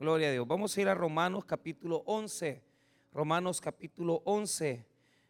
[0.00, 0.48] Gloria a Dios.
[0.48, 2.62] Vamos a ir a Romanos capítulo 11.
[3.12, 4.82] Romanos capítulo 11.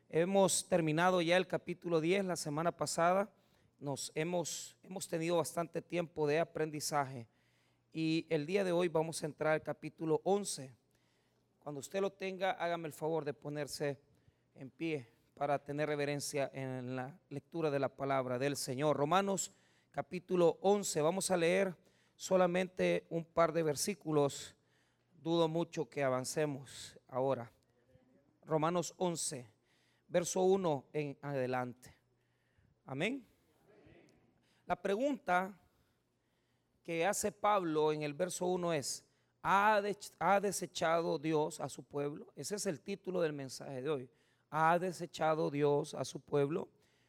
[0.08, 3.28] Hemos terminado ya el capítulo 10 la semana pasada.
[3.80, 7.26] Nos hemos, hemos tenido bastante tiempo de aprendizaje.
[7.92, 10.72] Y el día de hoy vamos a entrar al capítulo 11.
[11.58, 13.98] Cuando usted lo tenga, hágame el favor de ponerse
[14.54, 18.96] en pie para tener reverencia en la lectura de la palabra del Señor.
[18.96, 19.50] Romanos
[19.90, 21.02] capítulo 11.
[21.02, 21.74] Vamos a leer
[22.14, 24.54] solamente un par de versículos.
[25.22, 27.52] Dudo mucho que avancemos ahora.
[28.46, 29.46] Romanos 11,
[30.08, 31.94] verso 1 en adelante.
[32.86, 33.26] Amén.
[34.66, 35.54] La pregunta
[36.82, 39.04] que hace Pablo en el verso 1 es,
[39.42, 39.80] ¿ha,
[40.40, 42.32] desechado Dios a su pueblo?
[42.34, 44.10] Ese es el título del mensaje de hoy.
[44.48, 46.68] ¿Ha desechado Dios a su pueblo?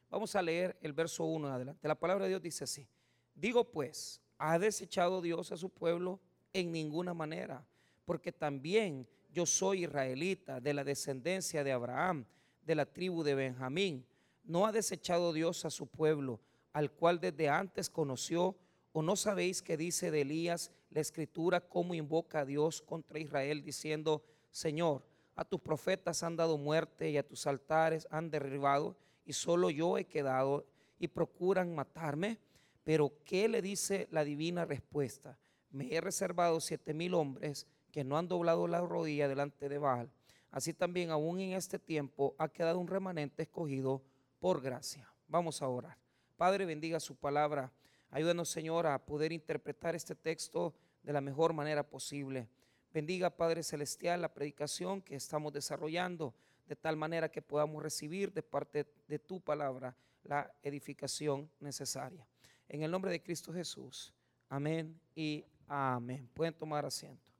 [0.09, 1.87] Vamos a leer el verso 1 en adelante.
[1.87, 2.87] La palabra de Dios dice así.
[3.33, 6.19] Digo pues, ¿ha desechado Dios a su pueblo?
[6.53, 7.65] En ninguna manera,
[8.05, 12.25] porque también yo soy israelita de la descendencia de Abraham,
[12.63, 14.05] de la tribu de Benjamín.
[14.43, 16.39] ¿No ha desechado Dios a su pueblo,
[16.73, 18.57] al cual desde antes conoció?
[18.91, 23.63] ¿O no sabéis que dice de Elías la escritura cómo invoca a Dios contra Israel
[23.63, 25.05] diciendo, Señor,
[25.35, 29.97] a tus profetas han dado muerte y a tus altares han derribado y solo yo
[29.97, 30.65] he quedado
[30.99, 32.39] y procuran matarme?
[32.83, 35.37] Pero ¿qué le dice la divina respuesta?
[35.69, 40.11] Me he reservado siete mil hombres que no han doblado la rodilla delante de Baal.
[40.51, 44.01] Así también aún en este tiempo ha quedado un remanente escogido
[44.39, 45.07] por gracia.
[45.27, 45.97] Vamos a orar.
[46.35, 47.71] Padre, bendiga su palabra.
[48.09, 52.49] Ayúdanos, Señor, a poder interpretar este texto de la mejor manera posible.
[52.93, 56.33] Bendiga, Padre Celestial, la predicación que estamos desarrollando
[56.67, 62.27] de tal manera que podamos recibir de parte de tu palabra la edificación necesaria.
[62.67, 64.13] En el nombre de Cristo Jesús.
[64.49, 66.29] Amén y amén.
[66.33, 67.30] Pueden tomar asiento.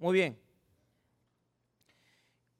[0.00, 0.40] Muy bien.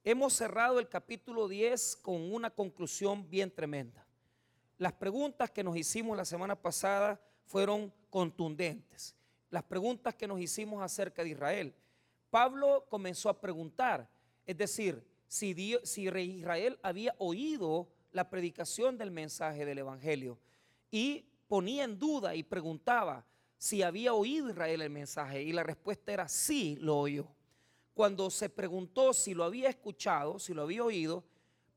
[0.05, 4.07] Hemos cerrado el capítulo 10 con una conclusión bien tremenda.
[4.77, 9.17] Las preguntas que nos hicimos la semana pasada fueron contundentes.
[9.49, 11.75] Las preguntas que nos hicimos acerca de Israel.
[12.29, 14.07] Pablo comenzó a preguntar,
[14.45, 20.39] es decir, si, si Israel había oído la predicación del mensaje del Evangelio
[20.91, 23.25] y ponía en duda y preguntaba
[23.61, 27.29] si había oído Israel el mensaje y la respuesta era sí, lo oyó.
[27.93, 31.23] Cuando se preguntó si lo había escuchado, si lo había oído,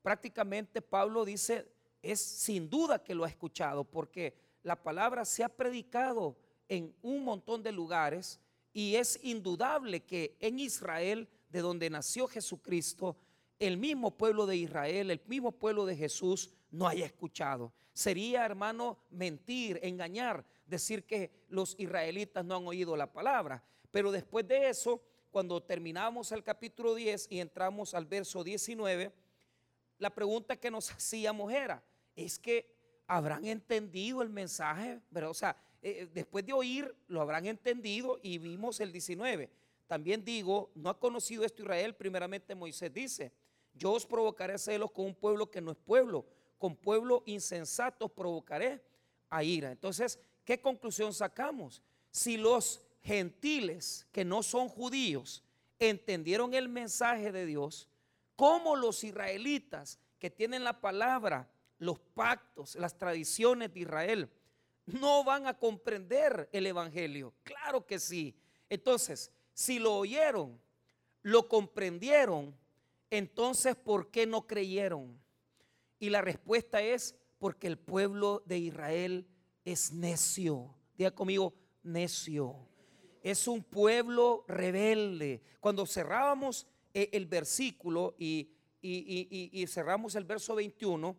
[0.00, 5.50] prácticamente Pablo dice, es sin duda que lo ha escuchado porque la palabra se ha
[5.50, 6.38] predicado
[6.70, 8.40] en un montón de lugares
[8.72, 13.18] y es indudable que en Israel, de donde nació Jesucristo,
[13.58, 17.74] el mismo pueblo de Israel, el mismo pueblo de Jesús, no haya escuchado.
[17.92, 23.62] Sería, hermano, mentir, engañar, decir que los israelitas no han oído la palabra.
[23.90, 29.12] Pero después de eso, cuando terminamos el capítulo 10 y entramos al verso 19,
[29.98, 31.82] la pregunta que nos hacíamos era,
[32.16, 32.72] es que
[33.06, 38.38] habrán entendido el mensaje, pero o sea, eh, después de oír, lo habrán entendido y
[38.38, 39.50] vimos el 19.
[39.86, 43.32] También digo, no ha conocido esto Israel, primeramente Moisés dice,
[43.74, 46.24] yo os provocaré celos con un pueblo que no es pueblo,
[46.58, 48.80] con pueblo insensato provocaré
[49.28, 49.72] a ira.
[49.72, 51.82] Entonces, ¿qué conclusión sacamos?
[52.10, 55.42] Si los gentiles que no son judíos
[55.78, 57.88] entendieron el mensaje de Dios,
[58.36, 64.30] ¿cómo los israelitas que tienen la palabra, los pactos, las tradiciones de Israel,
[64.86, 67.34] no van a comprender el Evangelio?
[67.42, 68.36] Claro que sí.
[68.68, 70.60] Entonces, si lo oyeron,
[71.22, 72.56] lo comprendieron,
[73.10, 75.20] entonces, ¿por qué no creyeron?
[75.98, 79.26] Y la respuesta es porque el pueblo de Israel
[79.64, 80.74] es necio.
[80.96, 82.56] Diga conmigo, necio.
[83.22, 85.42] Es un pueblo rebelde.
[85.60, 88.50] Cuando cerrábamos eh, el versículo y,
[89.66, 91.16] cerramos el verso 21,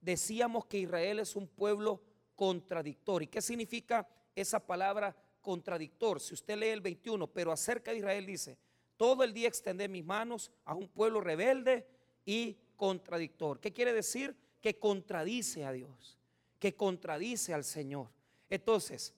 [0.00, 2.02] decíamos que Israel es un pueblo
[2.34, 3.22] contradictor.
[3.22, 6.20] ¿Y qué significa esa palabra contradictor?
[6.20, 8.58] Si usted lee el 21, pero acerca de Israel dice,
[8.96, 11.86] todo el día extender mis manos a un pueblo rebelde
[12.24, 13.60] y contradictor.
[13.60, 14.36] ¿Qué quiere decir?
[14.60, 16.18] Que contradice a Dios,
[16.58, 18.08] que contradice al Señor.
[18.48, 19.14] Entonces,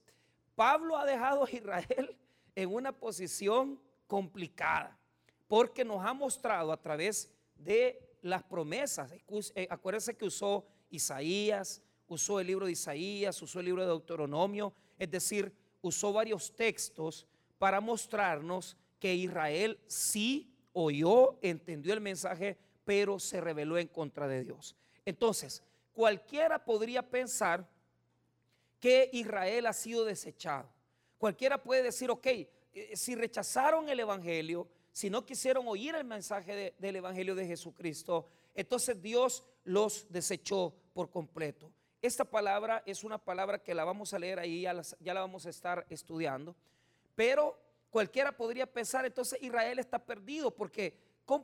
[0.55, 2.17] Pablo ha dejado a Israel
[2.55, 4.99] en una posición complicada,
[5.47, 9.13] porque nos ha mostrado a través de las promesas.
[9.55, 14.73] Eh, acuérdense que usó Isaías, usó el libro de Isaías, usó el libro de Deuteronomio,
[14.99, 17.27] es decir, usó varios textos
[17.59, 24.45] para mostrarnos que Israel sí oyó, entendió el mensaje, pero se rebeló en contra de
[24.45, 24.75] Dios.
[25.05, 25.63] Entonces,
[25.99, 27.69] cualquiera podría pensar
[28.79, 30.69] que Israel ha sido desechado.
[31.19, 32.49] Cualquiera puede decir, ok, eh,
[32.95, 39.03] si rechazaron el Evangelio, si no quisieron oír el mensaje del Evangelio de Jesucristo, entonces
[39.03, 41.69] Dios los desechó por completo.
[42.01, 45.47] Esta palabra es una palabra que la vamos a leer ahí, ya, ya la vamos
[45.47, 46.55] a estar estudiando,
[47.17, 47.61] pero
[47.91, 50.97] cualquiera podría pensar, entonces Israel está perdido, porque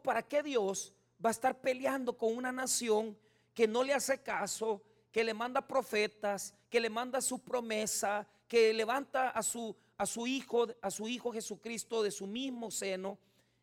[0.04, 3.18] ¿para qué Dios va a estar peleando con una nación
[3.54, 8.72] que no le hace caso, que le manda profetas, que le manda su promesa, que
[8.74, 13.18] levanta a su, a su hijo, a su hijo Jesucristo de su mismo seno?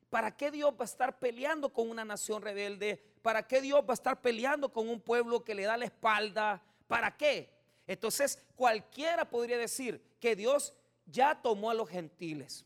[0.10, 3.02] ¿Para qué Dios va a estar peleando con una nación rebelde?
[3.22, 6.62] ¿Para qué Dios va a estar peleando con un pueblo que le da la espalda?
[6.88, 7.50] ¿Para qué?
[7.88, 10.74] Entonces cualquiera podría decir que Dios
[11.06, 12.66] ya tomó a los gentiles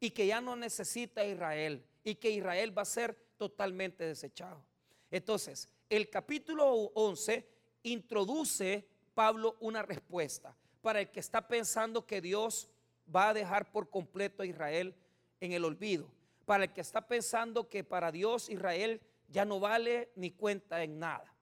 [0.00, 4.62] y que ya no necesita a Israel y que Israel va a ser totalmente desechado.
[5.10, 7.48] Entonces, el capítulo 11
[7.84, 12.68] introduce Pablo una respuesta para el que está pensando que Dios
[13.14, 14.94] va a dejar por completo a Israel
[15.40, 16.10] en el olvido,
[16.44, 20.98] para el que está pensando que para Dios Israel ya no vale ni cuenta en
[20.98, 21.34] nada.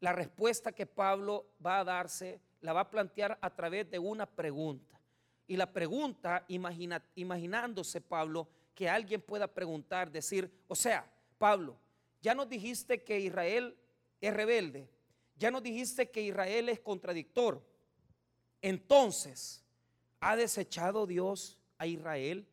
[0.00, 4.24] La respuesta que Pablo va a darse la va a plantear a través de una
[4.24, 5.00] pregunta.
[5.46, 11.04] Y la pregunta, imaginándose Pablo, que alguien pueda preguntar, decir, o sea,
[11.38, 11.76] Pablo,
[12.22, 13.76] ya nos dijiste que Israel
[14.22, 14.88] es rebelde,
[15.36, 17.62] ya nos dijiste que Israel es contradictor.
[18.62, 19.64] Entonces,
[20.20, 22.46] ¿ha desechado Dios a Israel?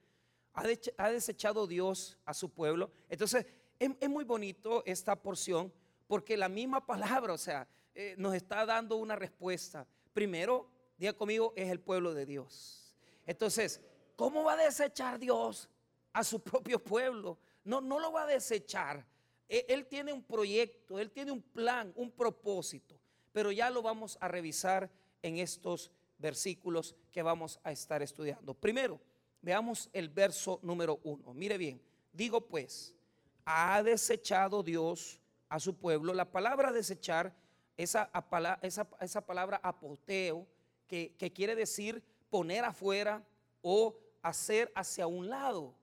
[0.54, 2.92] ¿Ha desechado Dios a su pueblo?
[3.08, 3.46] Entonces,
[3.78, 5.72] es, muy bonito esta porción
[6.08, 9.88] porque la misma palabra, o sea, eh, nos está dando una respuesta.
[10.12, 10.68] Primero,
[10.98, 12.96] diga conmigo, es el pueblo de Dios.
[13.26, 13.80] Entonces,
[14.16, 15.70] ¿cómo va a desechar Dios
[16.12, 17.38] a su propio pueblo?
[17.64, 19.06] No, no lo va a desechar.
[19.50, 22.96] E, él tiene un proyecto, él tiene un plan, un propósito,
[23.34, 24.90] pero ya lo vamos a revisar
[25.24, 28.54] en estos versículos que vamos a estar estudiando.
[28.54, 29.00] Primero,
[29.42, 31.34] veamos el verso número uno.
[31.34, 31.82] Mire bien,
[32.14, 32.94] digo pues,
[33.46, 36.14] ha desechado Dios a su pueblo.
[36.14, 37.36] La palabra desechar,
[37.76, 38.12] esa,
[38.62, 40.48] esa, palabra apoteo,
[40.88, 43.26] que, que quiere decir poner afuera
[43.62, 45.74] o hacer hacia un lado.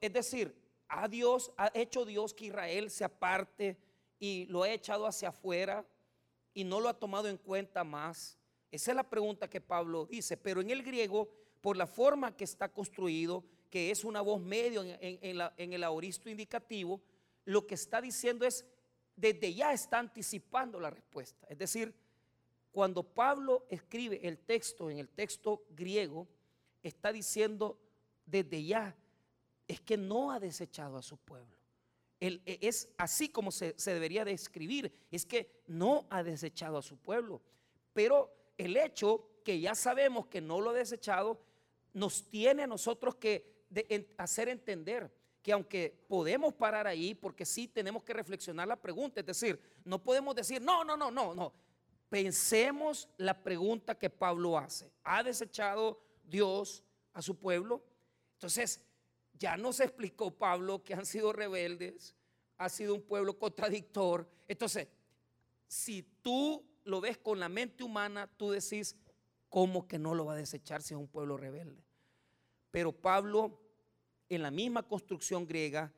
[0.00, 0.56] Es decir,
[0.90, 3.78] ha Dios, ha hecho Dios que Israel se aparte
[4.18, 5.86] y lo ha echado hacia afuera
[6.52, 8.36] y no lo ha tomado en cuenta más.
[8.70, 12.44] Esa es la pregunta que Pablo dice, pero en el griego, por la forma que
[12.44, 17.00] está construido, que es una voz medio en, el aoristo indicativo,
[17.44, 18.64] lo que está diciendo es,
[19.14, 21.46] desde ya está anticipando la respuesta.
[21.48, 21.94] Es decir,
[22.72, 26.26] cuando Pablo escribe el texto en el texto griego,
[26.82, 27.78] está diciendo
[28.26, 28.96] desde ya,
[29.70, 31.56] es que no ha desechado a su pueblo.
[32.18, 36.82] Él, e, es así como se, debería de escribir, es que no ha desechado a
[36.82, 37.40] su pueblo.
[37.92, 41.40] Pero el hecho que ya sabemos que no lo ha desechado,
[41.92, 43.64] nos tiene a nosotros que
[44.18, 45.08] hacer entender
[45.40, 50.02] que aunque podemos parar ahí, porque sí tenemos que reflexionar la pregunta, es decir, no
[50.02, 51.52] podemos decir, no, no, no, no, no.
[52.08, 54.90] Pensemos la pregunta que Pablo hace.
[55.04, 56.82] ¿Ha desechado Dios
[57.12, 57.84] a su pueblo?
[58.34, 58.80] Entonces,
[59.40, 62.14] ya nos explicó Pablo que han sido rebeldes,
[62.58, 64.28] ha sido un pueblo contradictor.
[64.46, 64.86] Entonces,
[65.66, 68.94] si tú lo ves con la mente humana, tú decís,
[69.48, 71.82] ¿cómo que no lo va a desechar si es un pueblo rebelde?
[72.70, 73.58] Pero Pablo,
[74.28, 75.90] en la misma construcción griega,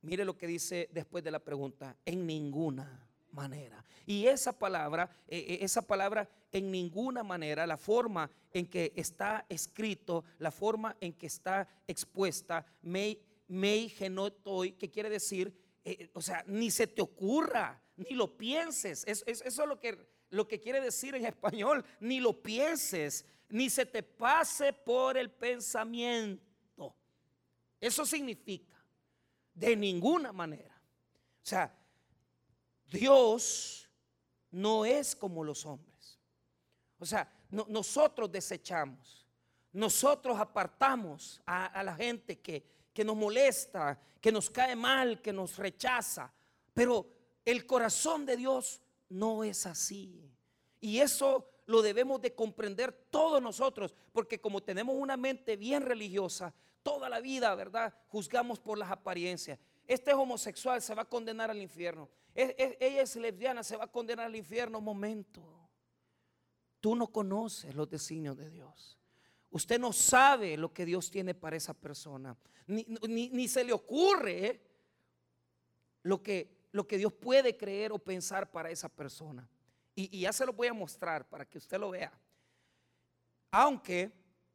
[0.00, 3.07] mire lo que dice después de la pregunta, en ninguna
[3.38, 3.84] manera.
[4.04, 9.46] Y esa palabra, eh, eh, esa palabra en ninguna manera, la forma en que está
[9.48, 15.54] escrito, la forma en que está expuesta, mei, mei genotoi, que quiere decir,
[15.84, 19.04] eh, o sea, ni se te ocurra, ni lo pienses.
[19.06, 19.98] eso es lo que,
[20.30, 25.30] lo que quiere decir en español, ni lo pienses ni se te pase por el
[25.30, 26.94] pensamiento.
[27.80, 28.74] Eso significa,
[29.54, 30.74] de ninguna manera.
[31.42, 31.74] O sea,
[32.90, 33.90] Dios
[34.50, 36.18] no es como los hombres.
[36.98, 39.26] O sea, nosotros desechamos,
[39.72, 45.56] nosotros apartamos a, la gente que, que nos molesta, que nos cae mal, que nos
[45.56, 46.32] rechaza.
[46.74, 47.06] Pero
[47.44, 50.30] el corazón de Dios no es así.
[50.80, 56.54] Y eso lo debemos de comprender todos nosotros, porque como tenemos una mente bien religiosa,
[56.82, 57.94] toda la vida, ¿verdad?
[58.08, 59.58] Juzgamos por las apariencias.
[59.86, 62.08] Este es homosexual, se va a condenar al infierno.
[62.38, 64.80] Ella es lesbiana, se va a condenar al infierno.
[64.80, 65.58] Momento.
[66.80, 68.98] Tú no conoces los designios de Dios.
[69.50, 72.36] Usted no sabe lo que Dios tiene para esa persona.
[72.66, 74.60] Ni, se le ocurre
[76.02, 79.48] lo, que, lo que Dios puede creer o pensar para esa persona.
[79.94, 82.12] Y, ya se lo voy a mostrar para que usted lo vea.
[83.50, 84.12] Aunque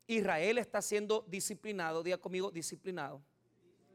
[0.08, 3.22] Israel está siendo disciplinado, diga conmigo, disciplinado.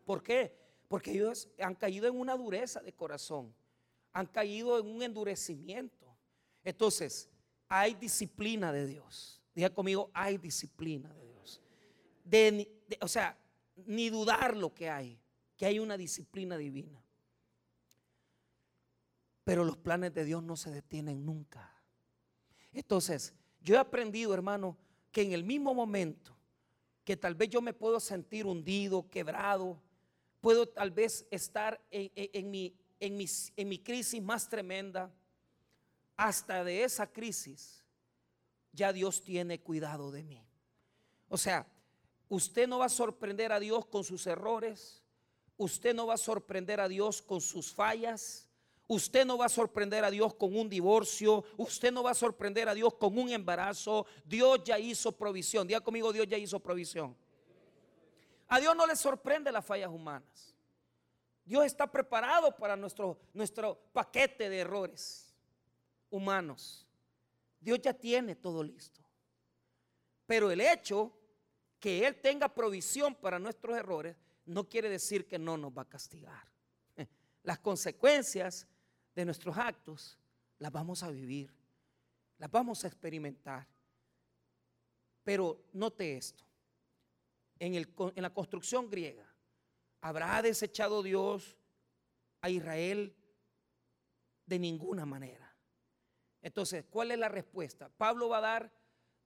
[0.05, 0.55] ¿Por qué?
[0.89, 3.55] Porque ellos han caído en una dureza de corazón,
[4.13, 6.07] han caído en un endurecimiento.
[6.65, 7.29] Entonces,
[7.69, 9.41] hay disciplina de Dios.
[9.55, 11.61] Diga conmigo, hay disciplina de Dios.
[13.01, 13.37] o sea,
[13.87, 15.19] ni dudar lo que hay,
[15.57, 17.03] que hay una disciplina divina.
[19.45, 21.75] Pero los planes de Dios no se detienen nunca.
[22.73, 24.77] Entonces, yo he aprendido, hermano,
[25.11, 26.37] que en el mismo momento
[27.05, 29.81] que tal vez yo me puedo sentir hundido, quebrado,
[30.41, 33.17] puedo tal vez estar en, mi, en,
[33.69, 35.13] mi crisis más tremenda,
[36.17, 37.85] hasta de esa crisis,
[38.73, 40.45] ya Dios tiene cuidado de mí.
[41.29, 41.67] O sea,
[42.29, 45.03] usted no va a sorprender a Dios con sus errores,
[45.57, 48.49] usted no va a sorprender a Dios con sus fallas,
[48.91, 51.45] Usted no va a sorprender a Dios con un divorcio.
[51.59, 54.07] Usted no va a sorprender a Dios con un embarazo.
[54.25, 55.69] Dios ya hizo provisión.
[55.69, 57.15] Diga conmigo, Dios ya hizo provisión.
[58.49, 60.57] A Dios no le sorprende las fallas humanas.
[61.49, 65.35] Dios está preparado para nuestro, nuestro paquete de errores
[66.11, 66.87] humanos.
[67.59, 69.01] Dios ya tiene todo listo.
[70.27, 71.11] Pero el hecho
[71.81, 74.15] que Él tenga provisión para nuestros errores
[74.45, 76.45] no quiere decir que no nos va a castigar.
[77.43, 78.67] Las consecuencias
[79.15, 80.19] de nuestros actos,
[80.59, 81.51] las vamos a vivir,
[82.37, 83.67] las vamos a experimentar.
[85.25, 86.45] Pero note esto,
[87.59, 89.28] en, el, en la construcción griega,
[90.01, 91.57] ¿habrá desechado Dios
[92.41, 93.15] a Israel?
[94.47, 95.55] De ninguna manera.
[96.41, 97.91] Entonces, ¿cuál es la respuesta?
[97.97, 98.73] Pablo va a dar,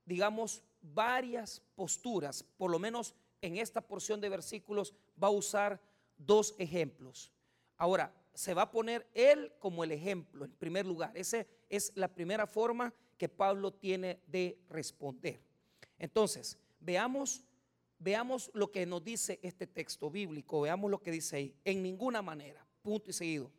[0.04, 5.80] digamos, varias posturas, por lo menos en esta porción de versículos va a usar
[6.16, 7.32] dos ejemplos.
[7.76, 11.12] Ahora, se va a poner él como el ejemplo en primer lugar.
[11.14, 15.40] Esa es la primera forma que Pablo tiene de responder.
[15.98, 17.44] Entonces, veamos,
[18.02, 21.54] veamos lo que nos dice este texto bíblico, veamos lo que dice ahí.
[21.64, 23.50] En ninguna manera, punto y seguido.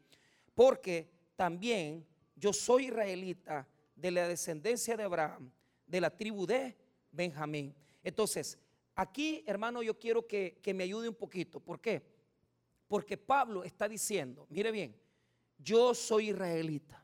[0.53, 5.49] Porque también yo soy israelita de la descendencia de Abraham,
[5.87, 6.75] de la tribu de
[7.11, 7.73] Benjamín.
[8.03, 8.59] Entonces,
[8.95, 11.59] aquí, hermano, yo quiero que, que me ayude un poquito.
[11.59, 12.03] ¿Por qué?
[12.87, 14.95] Porque Pablo está diciendo, mire bien,
[15.57, 17.03] yo soy israelita.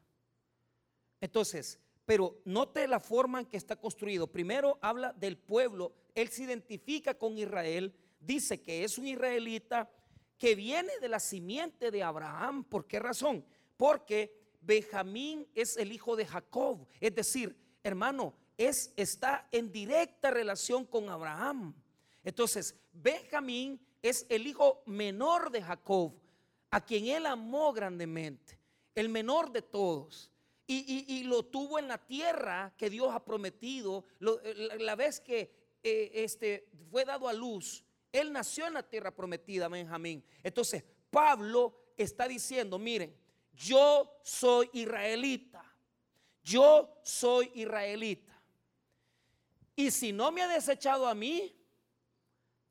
[1.22, 4.28] Entonces, pero note la forma en que está construido.
[4.28, 9.90] Primero habla del pueblo, él se identifica con Israel, dice que es un israelita
[10.38, 12.64] que viene de la simiente de Abraham.
[12.64, 13.46] ¿Por qué razón?
[13.78, 20.86] Porque Benjamín es el hijo de Jacob, es decir, hermano, es, está en directa relación
[20.86, 21.74] con Abraham.
[22.24, 26.14] Entonces, Benjamín es el hijo menor de Jacob,
[26.70, 28.60] a quien él amó grandemente,
[28.96, 30.30] el menor de todos.
[30.72, 34.06] Y, lo tuvo en la tierra que Dios ha prometido.
[34.20, 35.52] la, vez que
[35.84, 40.24] eh, este, fue dado a luz, él nació en la tierra prometida, Benjamín.
[40.44, 43.16] Entonces, Pablo está diciendo, miren,
[43.54, 45.64] yo soy israelita.
[46.44, 48.42] Yo soy israelita.
[49.76, 51.56] Y si no me ha desechado a mí,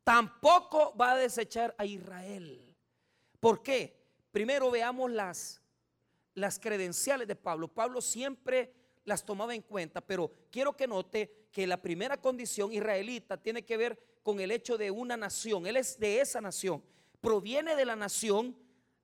[0.02, 2.74] tampoco va a desechar a Israel.
[3.40, 3.96] ¿Por qué?
[4.32, 5.62] Primero veamos las,
[6.34, 7.68] las credenciales de Pablo.
[7.68, 8.74] Pablo siempre
[9.08, 13.76] las tomaba en cuenta, pero quiero que note que la primera condición israelita tiene que
[13.76, 15.66] ver con el hecho de una nación.
[15.66, 16.84] Él es de esa nación.
[17.20, 18.54] Proviene de la nación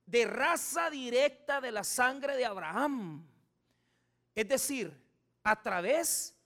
[0.05, 3.27] de raza directa de la sangre de Abraham.
[4.35, 4.93] Es decir,
[5.43, 6.37] a través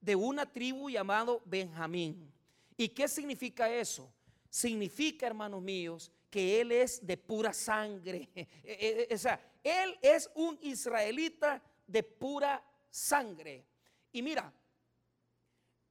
[0.00, 2.30] de una tribu llamado Benjamín.
[2.76, 4.12] ¿Y qué significa eso?
[4.50, 8.28] Significa, hermanos míos, que Él es de pura sangre.
[8.36, 13.66] E, e, e, o sea, Él es un israelita de pura sangre.
[14.12, 14.52] Y mira,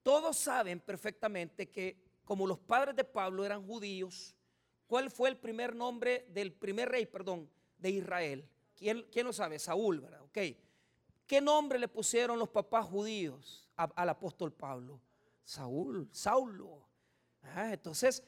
[0.04, 4.36] todos saben perfectamente que como los padres de Pablo eran judíos,
[4.86, 8.50] ¿cuál fue el primer nombre del primer rey, perdón, de Israel?
[8.75, 9.60] ¿Quién, quién lo sabe?
[9.60, 10.22] Saúl, ¿verdad?
[11.27, 15.01] ¿Qué nombre le pusieron los papás judíos al apóstol Pablo?
[15.44, 16.88] Saúl, Saulo.
[17.42, 18.24] Ah, entonces,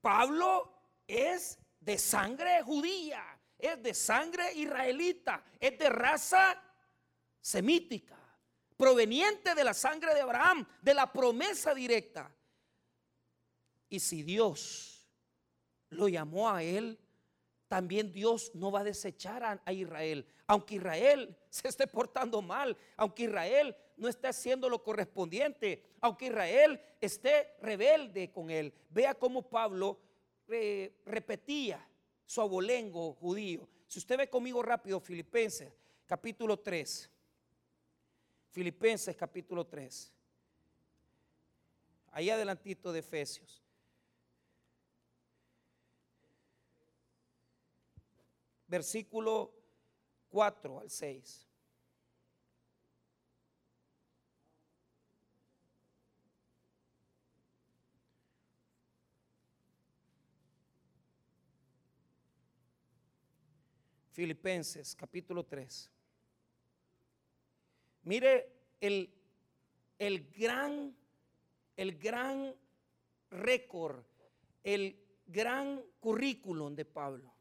[0.00, 0.72] Pablo
[1.06, 3.22] es de sangre judía,
[3.58, 6.60] es de sangre israelita, es de raza
[7.42, 8.16] semítica,
[8.76, 12.34] proveniente de la sangre de Abraham, de la promesa directa.
[13.90, 15.06] Y si Dios
[15.90, 16.98] lo llamó a él,
[17.68, 20.26] también Dios no va a desechar a, Israel.
[20.46, 26.80] Aunque Israel se esté portando mal, aunque Israel no esté haciendo lo correspondiente, aunque Israel
[27.00, 28.72] esté rebelde con él.
[28.88, 30.00] Vea cómo Pablo
[30.48, 31.86] eh, repetía
[32.24, 33.68] su abolengo judío.
[33.86, 35.72] Si usted ve conmigo rápido, Filipenses
[36.06, 37.11] capítulo 3.
[38.52, 40.12] Filipenses capítulo 3.
[42.10, 43.62] ahí adelantito de Efesios.
[48.66, 49.54] Versículo
[50.28, 51.48] 4 al 6.
[64.10, 65.90] Filipenses capítulo 3.
[68.04, 69.12] Mire el,
[69.98, 70.94] el gran,
[71.76, 72.54] el gran
[73.30, 74.04] récord,
[74.62, 77.32] el gran currículum de Pablo.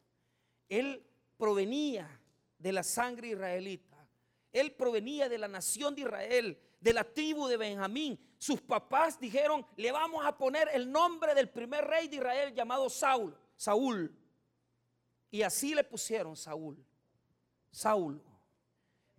[0.70, 1.06] Él
[1.38, 2.08] provenía
[2.58, 3.98] de la sangre israelita.
[4.54, 8.20] Él provenía de la nación de Israel, de la tribu de Benjamín.
[8.38, 12.90] Sus papás dijeron, le vamos a poner el nombre del primer rey de Israel llamado
[12.90, 13.36] Saúl.
[13.56, 14.16] Saúl.
[15.30, 16.78] Y así le pusieron Saúl.
[17.72, 18.22] Saúl.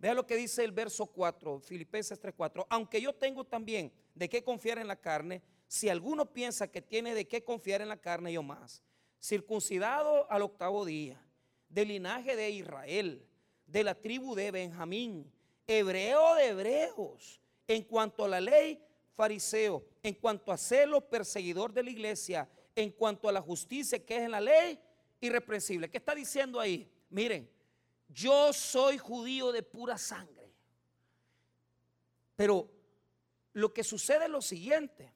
[0.03, 2.67] Vea lo que dice el verso 4, Filipenses 3:4.
[2.69, 7.15] Aunque yo tengo también de qué confiar en la carne, si alguno piensa que tiene
[7.15, 8.83] de qué confiar en la carne, yo más.
[9.21, 11.25] Circuncidado al octavo día,
[11.69, 13.25] del linaje de Israel,
[13.65, 15.31] de la tribu de Benjamín,
[15.67, 18.83] hebreo de hebreos, en cuanto a la ley,
[19.15, 24.17] fariseo, en cuanto a celo, perseguidor de la iglesia, en cuanto a la justicia que
[24.17, 24.77] es en la ley,
[25.21, 25.89] irreprensible.
[25.89, 26.91] ¿Qué está diciendo ahí?
[27.09, 27.52] Miren,
[28.13, 30.53] yo soy judío de pura sangre.
[32.35, 32.69] Pero
[33.53, 35.13] lo que sucede es lo siguiente.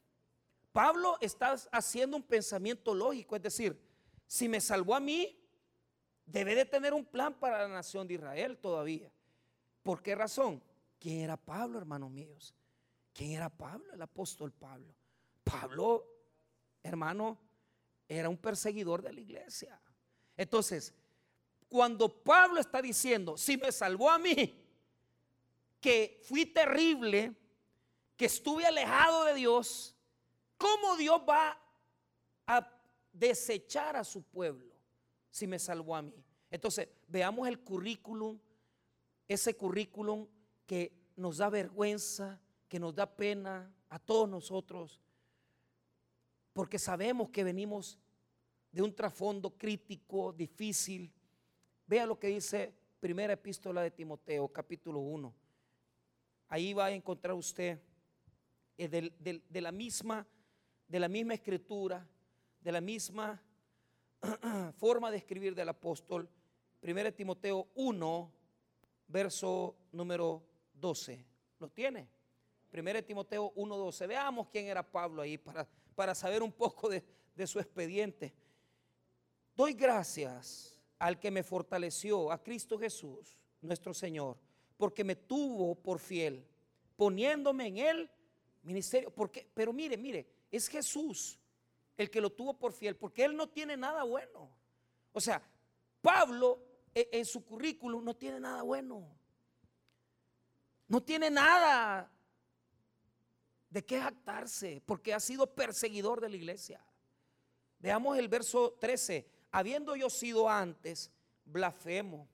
[0.71, 3.81] Pablo está haciendo un pensamiento lógico, es decir,
[4.27, 5.39] si me salvó a mí,
[6.25, 9.11] debe de tener un plan para la nación de Israel todavía.
[9.81, 10.61] ¿Por qué razón?
[10.99, 12.53] ¿Quién era Pablo, hermanos míos?
[13.13, 13.93] ¿Quién era Pablo?
[13.93, 14.93] El apóstol Pablo.
[15.43, 16.05] Pablo,
[16.83, 17.39] hermano,
[18.07, 19.81] era un perseguidor de la iglesia.
[20.35, 20.93] Entonces,
[21.69, 24.63] cuando Pablo está diciendo, si me salvó a mí,
[25.81, 27.35] que fui terrible,
[28.15, 29.95] que estuve alejado de Dios,
[30.57, 31.57] ¿cómo Dios va
[32.47, 32.67] a
[33.11, 34.73] desechar a su pueblo
[35.29, 36.23] si me salvó a mí?
[36.49, 38.39] Entonces, veamos el currículum,
[39.27, 40.27] ese currículum
[40.65, 45.01] que nos da vergüenza, que nos da pena a todos nosotros,
[46.53, 47.99] porque sabemos que venimos
[48.71, 51.11] de un trasfondo crítico, difícil.
[51.87, 55.33] Vea lo que dice primera epístola de Timoteo, capítulo 1.
[56.49, 57.79] Ahí va a encontrar usted
[58.77, 60.27] eh, de, la misma,
[60.85, 62.05] de la misma escritura,
[62.59, 63.41] de la misma
[64.75, 66.29] forma de escribir del apóstol.
[66.81, 68.33] Primera Timoteo 1,
[69.07, 71.25] verso número 12.
[71.57, 72.09] ¿Lo tiene?
[72.69, 74.07] Primera Timoteo 1, 12.
[74.07, 77.01] Veamos quién era Pablo ahí para, para saber un poco de,
[77.33, 78.33] de su expediente.
[79.55, 84.37] Doy gracias al que me fortaleció, a Cristo Jesús, nuestro Señor,
[84.77, 86.45] porque me tuvo por fiel,
[86.95, 88.11] poniéndome en el
[88.63, 89.11] ministerio.
[89.11, 91.39] Porque, pero mire, mire, es Jesús
[91.97, 94.51] el que lo tuvo por fiel, porque él no tiene nada bueno.
[95.11, 95.41] O sea,
[96.01, 99.17] Pablo e, en su currículum no tiene nada bueno.
[100.87, 102.11] No tiene nada
[103.69, 106.83] de qué jactarse, porque ha sido perseguidor de la iglesia.
[107.79, 111.11] Veamos el verso 13 habiendo yo sido antes
[111.43, 112.27] blasfemo,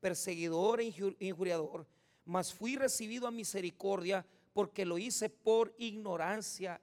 [0.00, 1.86] perseguidor e injuriador,
[2.24, 6.80] mas fui recibido a misericordia porque lo hice por ignorancia,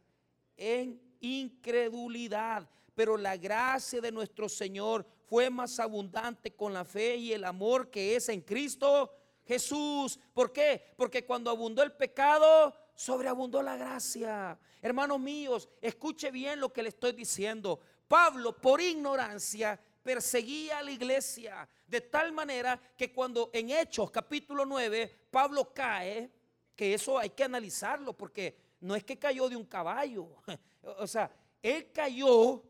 [0.56, 2.70] en incredulidad.
[2.94, 7.90] Pero la gracia de nuestro Señor fue más abundante con la fe y el amor
[7.90, 9.12] que es en Cristo
[9.48, 10.20] Jesús.
[10.32, 10.94] ¿Por qué?
[10.96, 14.60] Porque cuando abundó el pecado, sobreabundó la gracia.
[14.80, 17.80] Hermanos míos, escuche bien lo que le estoy diciendo.
[18.08, 24.66] Pablo, por ignorancia, perseguía a la iglesia de tal manera que cuando en Hechos capítulo
[24.66, 26.32] 9 Pablo cae,
[26.74, 30.30] que eso hay que analizarlo porque no es que cayó de un caballo,
[30.98, 31.30] o sea,
[31.62, 32.64] él cayó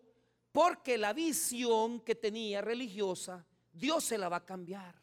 [0.52, 4.95] porque la visión que tenía religiosa, Dios se la va a cambiar.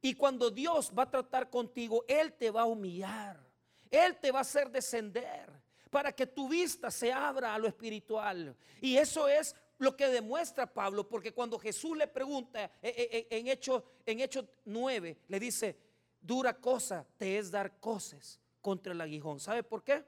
[0.00, 3.44] Y cuando Dios va a tratar contigo, Él te va a humillar,
[3.90, 5.50] Él te va a hacer descender
[5.90, 8.56] para que tu vista se abra a lo espiritual.
[8.80, 13.26] Y eso es lo que demuestra Pablo, porque cuando Jesús le pregunta eh, eh, eh,
[13.30, 15.74] en Hechos en hecho 9, le dice,
[16.20, 19.40] dura cosa te es dar cosas contra el aguijón.
[19.40, 20.04] ¿Sabe por qué?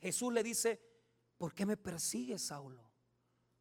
[0.00, 0.80] Jesús le dice,
[1.36, 2.88] ¿por qué me persigues, Saulo?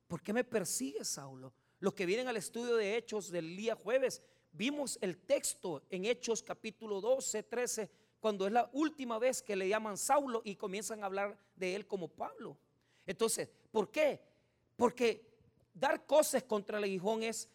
[0.06, 1.54] ¿Por qué me persigues, Saulo?
[1.80, 6.44] Los que vienen al estudio de Hechos del día jueves, vimos el texto en Hechos
[6.44, 11.08] capítulo 12, 13, cuando es la última vez que le llaman Saulo y comienzan a
[11.08, 12.60] hablar de él como Pablo.
[13.08, 14.37] Entonces, ¿por qué?
[14.78, 15.28] Porque
[15.74, 17.50] dar cosas contra el aguijón es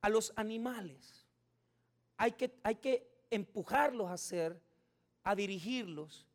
[0.00, 1.24] a los animales.
[2.16, 4.60] Hay que, hay que empujarlos a hacer,
[5.22, 6.26] a dirigirlos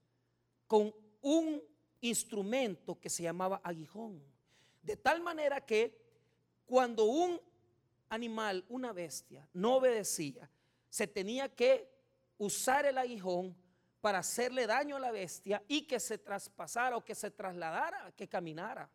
[0.68, 1.62] con un
[2.02, 4.24] instrumento que se llamaba aguijón.
[4.82, 6.00] De tal manera que
[6.66, 7.42] cuando un
[8.10, 10.50] animal, una bestia, no obedecía,
[10.90, 11.90] se tenía que
[12.38, 13.56] usar el aguijón
[14.02, 18.28] para hacerle daño a la bestia y que se traspasara o que se trasladara, que
[18.28, 18.90] caminara.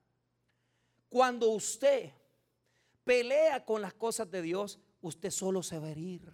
[1.10, 2.12] Cuando usted
[3.04, 6.32] pelea con las cosas de Dios, usted solo se va a herir.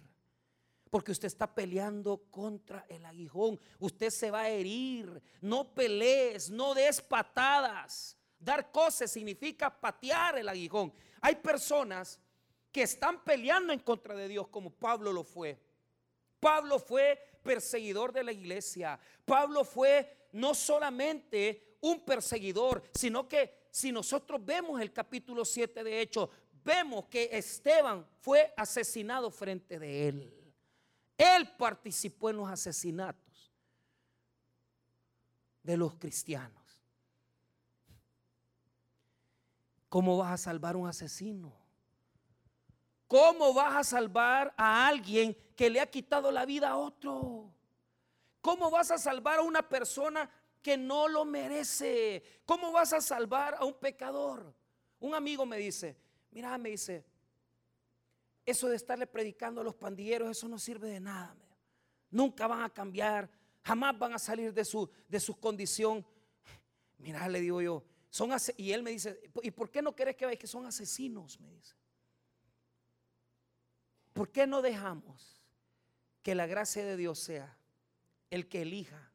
[0.91, 3.59] Porque usted está peleando contra el aguijón.
[3.79, 5.21] Usted se va a herir.
[5.41, 8.15] No pelees, no des patadas.
[8.39, 10.93] Dar cosas significa patear el aguijón.
[11.21, 12.19] Hay personas
[12.71, 15.59] que están peleando en contra de Dios como Pablo lo fue.
[16.39, 18.99] Pablo fue perseguidor de la iglesia.
[19.25, 26.01] Pablo fue no solamente un perseguidor, sino que si nosotros vemos el capítulo 7 de
[26.01, 26.29] Hechos,
[26.65, 30.53] vemos que Esteban fue asesinado frente de él.
[31.15, 33.53] Él participó en los asesinatos
[35.61, 36.63] de los cristianos.
[39.89, 41.53] ¿Cómo vas a salvar a un asesino?
[43.07, 47.53] ¿Cómo vas a salvar a alguien que le ha quitado la vida a otro?
[48.41, 50.27] ¿Cómo vas a salvar a una persona
[50.67, 52.41] que no lo merece?
[52.45, 54.53] ¿Cómo vas a salvar a un pecador?
[54.99, 55.95] Un amigo me dice,
[56.29, 57.05] mira, me dice,
[58.45, 61.37] eso de estarle predicando a los pandilleros, eso no sirve de nada.
[62.11, 63.29] Nunca van a cambiar,
[63.63, 66.05] jamás van a salir de su, de su condición.
[66.97, 70.25] Mira, le digo yo, son y él me dice, ¿y por qué no querés que
[70.25, 71.39] veáis que son asesinos?
[71.39, 71.77] Me dice.
[74.11, 75.41] ¿Por qué no dejamos
[76.21, 77.57] que la gracia de Dios sea
[78.29, 79.06] el que elija?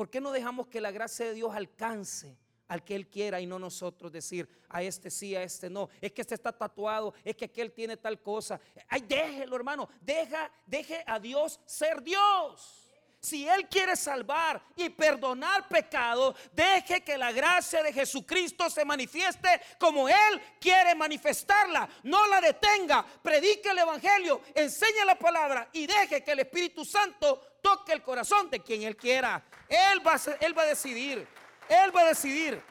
[0.00, 2.34] ¿Por qué no dejamos que la gracia de Dios alcance
[2.68, 5.90] al que Él quiera y no nosotros decir a este sí, a este no?
[6.00, 8.58] Es que este está tatuado, es que aquel tiene tal cosa.
[8.88, 9.90] Ay, déjelo, hermano.
[10.00, 12.80] Deja, deje a Dios ser Dios.
[13.20, 19.60] Si Él quiere salvar y perdonar pecado, deje que la gracia de Jesucristo se manifieste
[19.78, 21.86] como Él quiere manifestarla.
[22.04, 27.49] No la detenga, predique el Evangelio, enseñe la palabra y deje que el Espíritu Santo
[27.60, 29.44] toque el corazón de quien Él quiera.
[29.68, 31.26] Él va, a, decidir,
[31.68, 32.62] Él va a decidir.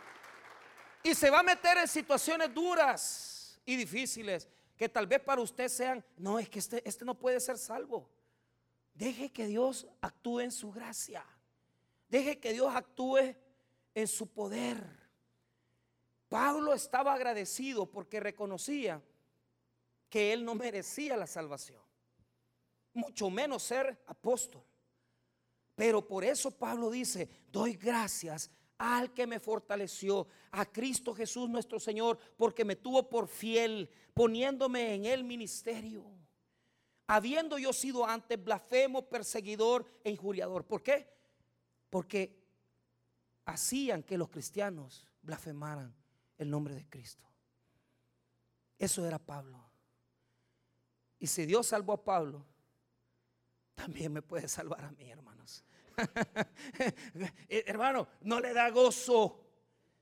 [1.03, 5.67] Y se va a meter en situaciones duras y difíciles que tal vez para usted
[5.67, 8.09] sean, no, es que este, este no puede ser salvo.
[8.93, 11.25] Deje que Dios actúe en su gracia.
[12.09, 13.35] Deje que Dios actúe
[13.93, 14.77] en su poder.
[16.27, 19.01] Pablo estaba agradecido porque reconocía
[20.09, 21.81] que él no merecía la salvación,
[22.93, 24.63] mucho menos ser apóstol.
[25.79, 31.79] Pero por eso Pablo dice, doy gracias al que me fortaleció, a Cristo Jesús nuestro
[31.79, 36.19] Señor, porque me tuvo por fiel, poniéndome en el ministerio
[37.09, 40.63] habiendo yo sido antes blasfemo, perseguidor e injuriador.
[40.63, 41.11] ¿Por qué?
[41.89, 42.39] Porque
[43.45, 45.95] hacían que los cristianos blasfemaran
[46.37, 47.27] el nombre de Cristo.
[48.77, 49.59] Eso era Pablo.
[51.17, 52.45] Y si Dios salvó a Pablo,
[53.79, 55.63] también me puede salvar a mí, hermanos.
[57.49, 59.43] Eh, hermano, no le da gozo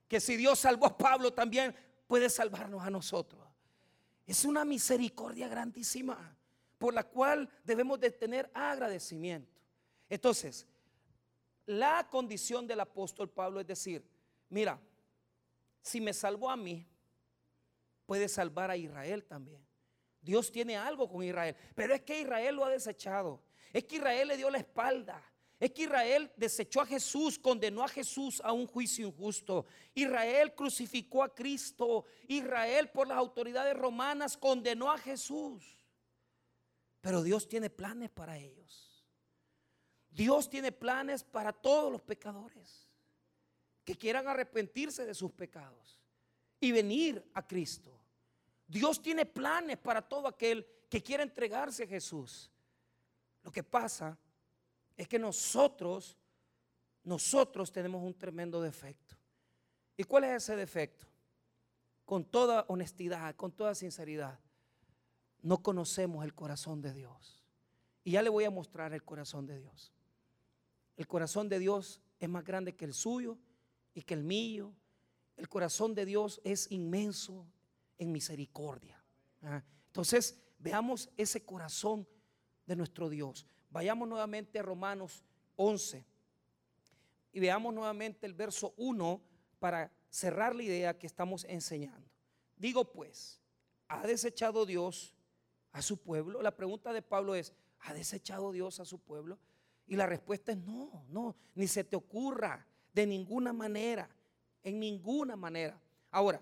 [0.07, 1.75] que si Dios salvó a Pablo, también
[2.07, 3.41] puede salvarnos a nosotros.
[4.25, 6.37] Es una misericordia grandísima
[6.77, 9.61] por la cual debemos de tener agradecimiento.
[10.09, 10.67] Entonces,
[11.65, 14.03] la condición del apóstol Pablo es decir,
[14.49, 14.79] mira,
[15.81, 16.87] si me salvó a mí,
[18.05, 19.65] puede salvar a Israel también.
[20.21, 23.46] Dios tiene algo con Israel, pero es que Israel lo ha desechado.
[23.73, 25.21] Es que Israel le dio la espalda.
[25.59, 29.65] Es que Israel desechó a Jesús, condenó a Jesús a un juicio injusto.
[29.95, 32.05] Israel crucificó a Cristo.
[32.27, 35.77] Israel por las autoridades romanas condenó a Jesús.
[37.01, 39.03] Pero Dios tiene planes para ellos.
[40.09, 42.87] Dios tiene planes para todos los pecadores
[43.83, 45.99] que quieran arrepentirse de sus pecados
[46.59, 47.97] y venir a Cristo.
[48.67, 52.51] Dios tiene planes para todo aquel que quiera entregarse a Jesús.
[53.47, 54.19] Lo que pasa
[54.97, 56.17] es que nosotros,
[57.05, 59.15] nosotros tenemos un tremendo defecto.
[59.95, 61.07] ¿Y cuál es ese defecto?
[62.03, 64.37] Con toda honestidad, con toda sinceridad
[65.43, 67.41] no conocemos el corazón de Dios.
[68.03, 69.93] Y ya le voy a mostrar el corazón de Dios.
[70.97, 73.37] El corazón de Dios es más grande que el suyo
[73.93, 74.73] y que el mío.
[75.37, 77.47] El corazón de Dios es inmenso
[77.97, 79.01] en misericordia.
[79.43, 79.63] ¿ah?
[79.85, 82.05] Entonces, veamos ese corazón
[82.67, 83.47] de nuestro Dios.
[83.71, 85.23] Vayamos nuevamente a Romanos
[85.55, 86.05] 11
[87.31, 89.21] y veamos nuevamente el verso 1
[89.59, 92.07] para cerrar la idea que estamos enseñando.
[92.55, 93.41] Digo pues,
[93.87, 95.15] ha desechado Dios
[95.71, 96.41] a su pueblo?
[96.41, 99.39] La pregunta de Pablo es, ¿ha desechado Dios a su pueblo?
[99.87, 102.65] Y la respuesta es no, no, ni se te ocurra.
[102.93, 104.09] De ninguna manera,
[104.63, 105.79] en ninguna manera.
[106.09, 106.41] Ahora,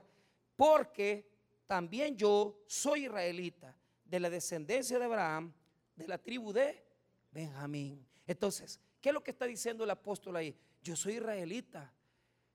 [0.56, 1.30] porque
[1.68, 5.52] también yo soy israelita, de la descendencia de Abraham,
[5.96, 6.84] de la tribu de
[7.32, 8.06] Benjamín.
[8.28, 10.56] Entonces, ¿qué es lo que está diciendo el apóstol ahí?
[10.82, 11.94] Yo soy israelita,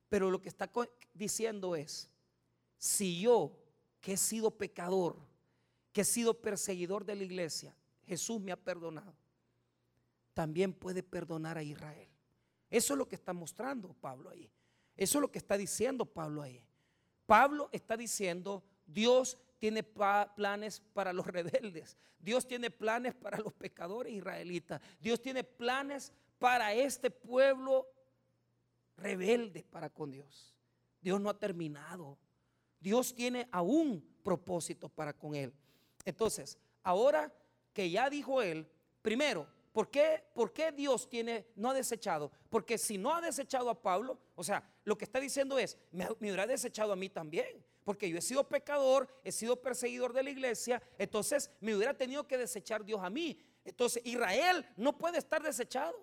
[0.09, 0.71] pero lo que está
[1.15, 2.11] diciendo es,
[2.77, 3.57] si yo,
[4.01, 5.17] que he sido pecador,
[5.93, 7.77] que he sido perseguidor de la iglesia,
[8.07, 9.15] Jesús me ha perdonado,
[10.35, 12.09] también puede perdonar a Israel.
[12.71, 14.51] Eso es lo que está mostrando Pablo ahí.
[14.97, 16.65] Eso es lo que está diciendo Pablo ahí.
[17.27, 21.97] Pablo está diciendo, Dios tiene planes para los rebeldes.
[22.19, 24.81] Dios tiene planes para los pecadores israelitas.
[25.01, 27.87] Dios tiene planes para este pueblo
[28.97, 30.57] rebelde para con Dios.
[31.01, 32.19] Dios no ha terminado.
[32.81, 35.53] Dios tiene aún propósito para con él.
[36.05, 37.33] Entonces, ahora
[37.73, 38.67] que ya dijo él,
[39.03, 42.33] primero, ¿por qué, ¿por qué Dios tiene, no ha desechado?
[42.49, 46.07] Porque si no ha desechado a Pablo, o sea, lo que está diciendo es, me,
[46.19, 50.23] me hubiera desechado a mí también porque yo he sido pecador, he sido perseguidor de
[50.23, 53.37] la iglesia, entonces me hubiera tenido que desechar Dios a mí.
[53.65, 55.97] Entonces Israel no puede estar desechado,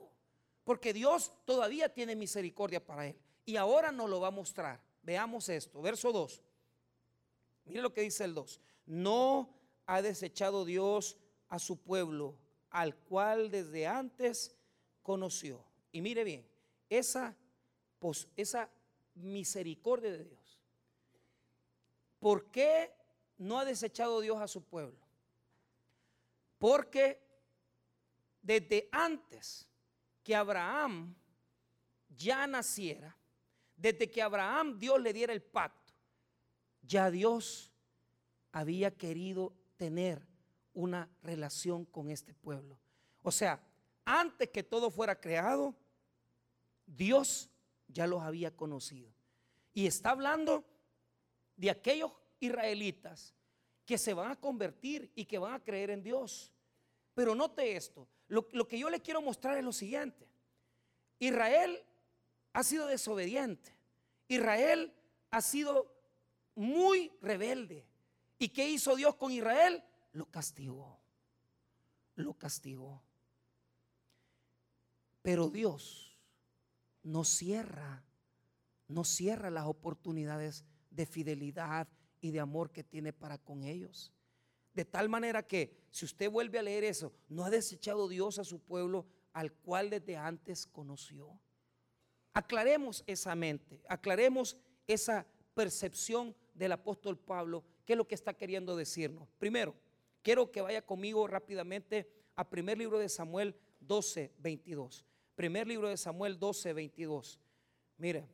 [0.65, 3.15] porque Dios todavía tiene misericordia para él.
[3.45, 4.82] Y ahora nos lo va a mostrar.
[5.02, 6.41] Veamos esto, verso 2.
[7.63, 8.60] Mire lo que dice el 2.
[8.86, 11.15] No ha desechado Dios
[11.47, 12.38] a su pueblo,
[12.69, 14.58] al cual desde antes
[15.04, 15.63] conoció.
[15.93, 16.45] Y mire bien,
[16.89, 17.34] esa,
[18.36, 18.69] esa
[19.15, 20.37] misericordia de Dios
[22.19, 22.93] ¿Por qué
[23.38, 24.99] no ha desechado Dios a su pueblo?
[26.58, 27.21] Porque
[28.41, 29.67] desde antes
[30.23, 31.15] que Abraham
[32.10, 33.15] ya naciera,
[33.75, 35.93] desde que Abraham Dios le diera el pacto,
[36.82, 37.71] ya Dios
[38.51, 40.25] había querido tener
[40.73, 42.77] una relación con este pueblo.
[43.21, 43.62] O sea,
[44.06, 45.75] antes que todo fuera creado,
[46.86, 47.49] Dios
[47.88, 49.12] ya los había conocido.
[49.73, 50.65] Y está hablando
[51.58, 53.34] de aquellos israelitas
[53.86, 56.54] que se van a convertir y que van a creer en Dios.
[57.13, 60.28] Pero note esto, lo, que yo le quiero mostrar es lo siguiente.
[61.20, 61.84] Israel
[62.54, 63.76] ha sido desobediente.
[64.28, 64.93] Israel
[65.32, 65.91] ha sido
[66.54, 67.86] muy rebelde.
[68.38, 69.84] ¿Y qué hizo Dios con Israel?
[70.12, 71.00] Lo castigó.
[72.15, 73.02] Lo castigó.
[75.22, 76.17] Pero Dios
[77.04, 78.04] no cierra,
[78.88, 80.65] no cierra las oportunidades
[80.97, 81.88] de fidelidad
[82.19, 84.12] y de amor que tiene para con ellos.
[84.73, 88.43] De tal manera que si usted vuelve a leer eso, no ha desechado Dios a
[88.43, 91.39] su pueblo al cual desde antes conoció.
[92.33, 94.57] Aclaremos esa mente, aclaremos
[94.88, 99.29] esa percepción del apóstol Pablo, qué es lo que está queriendo decirnos.
[99.38, 99.75] Primero,
[100.23, 105.05] quiero que vaya conmigo rápidamente a primer libro de Samuel 12, 22.
[105.36, 107.39] Primer libro de Samuel 12, 22.
[107.97, 108.27] Mire,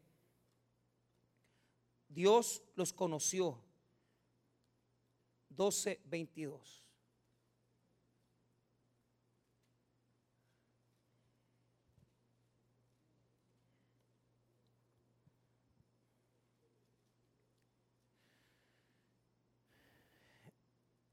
[2.14, 3.60] Dios los conoció.
[5.50, 6.84] 12, 22.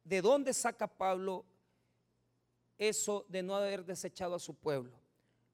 [0.05, 1.45] ¿De dónde saca Pablo
[2.77, 4.99] eso de no haber desechado a su pueblo?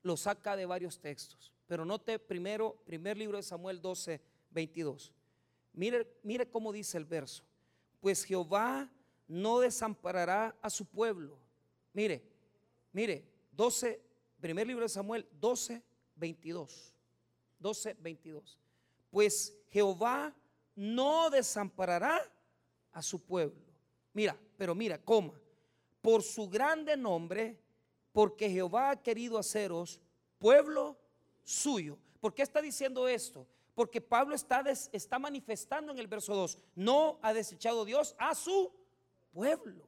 [0.02, 1.52] Lo saca de varios textos.
[1.66, 4.18] Pero note primero, primer libro de Samuel 12,
[4.50, 5.12] 22.
[5.76, 7.44] Mire, mire cómo dice el verso.
[8.00, 8.90] Pues Jehová
[9.28, 11.38] no desamparará a su pueblo.
[11.92, 12.22] Mire,
[12.92, 14.02] mire, 12,
[14.40, 15.82] primer libro de Samuel, 12,
[16.16, 16.94] 22.
[17.58, 18.58] 12, 22.
[19.10, 20.34] Pues Jehová
[20.74, 22.20] no desamparará
[22.92, 23.62] a su pueblo.
[24.14, 25.38] Mira, pero mira, coma.
[26.00, 27.60] Por su grande nombre,
[28.12, 30.00] porque Jehová ha querido haceros
[30.38, 30.96] pueblo
[31.44, 31.98] suyo.
[32.20, 33.46] ¿Por qué está diciendo esto?
[33.76, 38.72] Porque Pablo está, está manifestando en el verso 2, no ha desechado Dios a su
[39.30, 39.86] pueblo.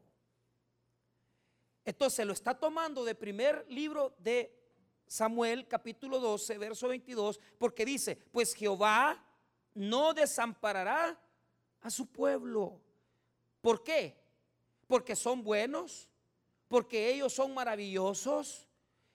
[1.87, 4.55] Entonces lo está tomando de primer libro de
[5.07, 9.24] Samuel, capítulo 12, verso 22, porque dice, pues Jehová
[9.72, 11.18] no desamparará
[11.81, 12.83] a su pueblo.
[13.62, 14.22] ¿Por qué?
[14.87, 16.11] Porque son buenos,
[16.68, 18.67] porque ellos son maravillosos,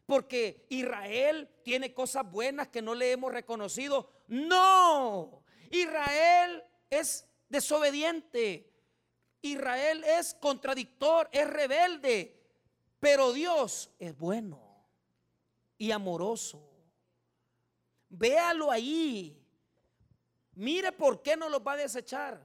[0.05, 4.09] porque Israel tiene cosas buenas que no le hemos reconocido.
[4.27, 8.69] No, Israel es desobediente.
[9.41, 12.39] Israel es contradictor, es rebelde.
[12.99, 14.87] Pero Dios es bueno
[15.77, 16.69] y amoroso.
[18.09, 19.39] Véalo ahí.
[20.55, 22.41] Mire por qué no los va a desechar.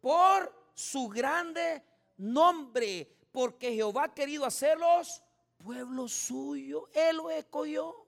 [0.00, 1.82] Por su grande
[2.16, 3.16] nombre.
[3.32, 5.22] Porque Jehová ha querido hacerlos
[5.64, 6.88] pueblo suyo.
[6.92, 8.06] Él lo escogió.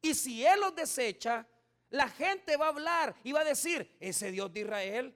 [0.00, 1.46] Y si Él los desecha,
[1.90, 5.14] la gente va a hablar y va a decir, ese Dios de Israel,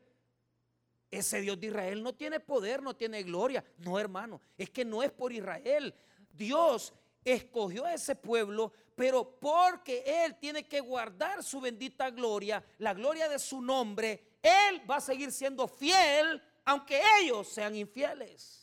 [1.11, 3.65] ese Dios de Israel no tiene poder, no tiene gloria.
[3.79, 5.95] No, hermano, es que no es por Israel.
[6.33, 6.93] Dios
[7.25, 13.29] escogió a ese pueblo, pero porque Él tiene que guardar su bendita gloria, la gloria
[13.29, 18.60] de su nombre, Él va a seguir siendo fiel, aunque ellos sean infieles.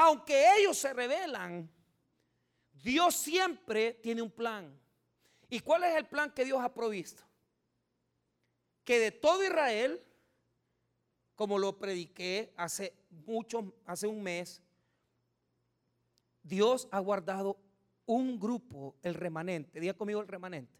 [0.00, 1.68] Aunque ellos se rebelan,
[2.72, 4.72] Dios siempre tiene un plan.
[5.50, 7.24] ¿Y cuál es el plan que Dios ha provisto?
[8.84, 10.00] Que de todo Israel,
[11.34, 14.62] como lo prediqué hace mucho, hace un mes,
[16.44, 17.58] Dios ha guardado
[18.06, 19.80] un grupo, el remanente.
[19.80, 20.78] Diga conmigo el remanente.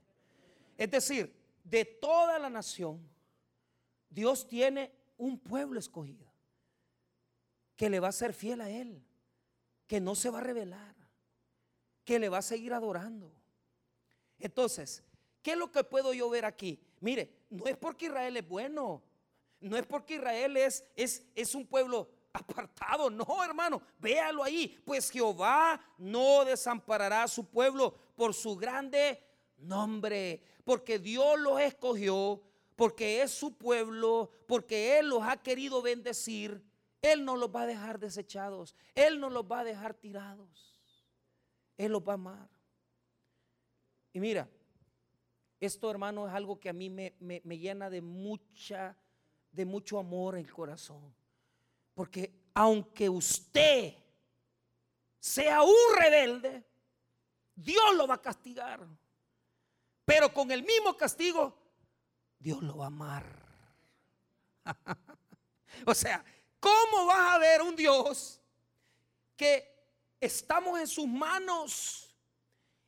[0.76, 3.00] Es decir, de toda la nación,
[4.09, 6.28] Dios tiene un pueblo escogido
[7.74, 9.04] que le va a ser fiel a Él,
[9.88, 10.94] que no se va a rebelar,
[12.05, 13.33] que le va a seguir adorando.
[14.38, 15.03] Entonces,
[15.42, 16.81] ¿qué es lo que puedo yo ver aquí?
[17.01, 19.03] Mire, no es porque Israel es bueno,
[19.61, 25.11] no es porque Israel es, es, es un pueblo apartado, no hermano, véalo ahí, pues
[25.11, 29.20] Jehová no desamparará a su pueblo por su grande
[29.57, 32.42] nombre, porque Dios los escogió,
[32.77, 36.62] porque es su pueblo, porque Él los ha querido bendecir,
[37.00, 40.76] Él no los va a dejar desechados, Él no los va a dejar tirados,
[41.76, 42.48] Él los va a amar.
[44.12, 44.48] Y mira,
[45.61, 47.12] esto hermano es algo que a mí me,
[47.58, 48.96] llena de mucha,
[49.52, 51.14] de mucho amor en el corazón.
[51.94, 53.94] Porque aunque usted
[55.18, 56.64] sea un rebelde,
[57.54, 58.87] Dios lo va a castigar.
[60.04, 61.56] Pero con el mismo castigo,
[62.38, 63.46] Dios lo va a amar.
[65.87, 66.24] o sea,
[66.61, 68.40] ¿cómo vas a ver un Dios
[69.37, 69.66] que
[70.21, 72.05] estamos en sus manos?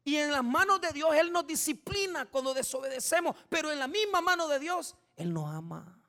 [0.05, 4.21] Y en las manos de Dios Él nos disciplina cuando desobedecemos, pero en la misma
[4.21, 6.01] mano de Dios Él nos ama.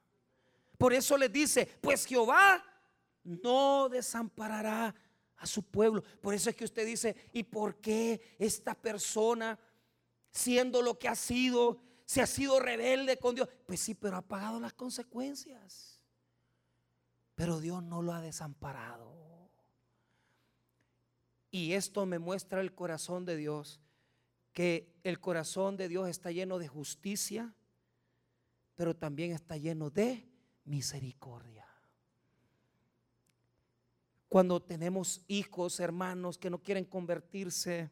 [0.77, 2.63] Por eso les dice, pues Jehová
[3.23, 4.95] no desamparará
[5.37, 6.03] a su pueblo.
[6.21, 9.59] Por eso es que usted dice, ¿y por qué esta persona,
[10.31, 13.49] siendo lo que ha sido, se ha sido rebelde con Dios?
[13.65, 15.90] Pues sí, pero ha pagado las consecuencias.
[17.35, 19.11] Pero Dios no lo ha desamparado.
[21.51, 23.81] Y esto me muestra el corazón de Dios,
[24.53, 27.53] que el corazón de Dios está lleno de justicia,
[28.75, 30.27] pero también está lleno de
[30.63, 31.67] misericordia.
[34.29, 37.91] Cuando tenemos hijos, hermanos que no quieren convertirse,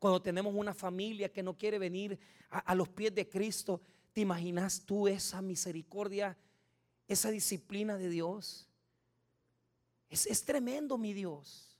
[0.00, 2.18] cuando tenemos una familia que no quiere venir
[2.50, 3.80] a, los pies de Cristo,
[4.12, 6.36] ¿te imaginas tú esa misericordia,
[7.08, 8.68] esa disciplina de Dios?
[10.08, 11.78] Es, es tremendo, mi Dios.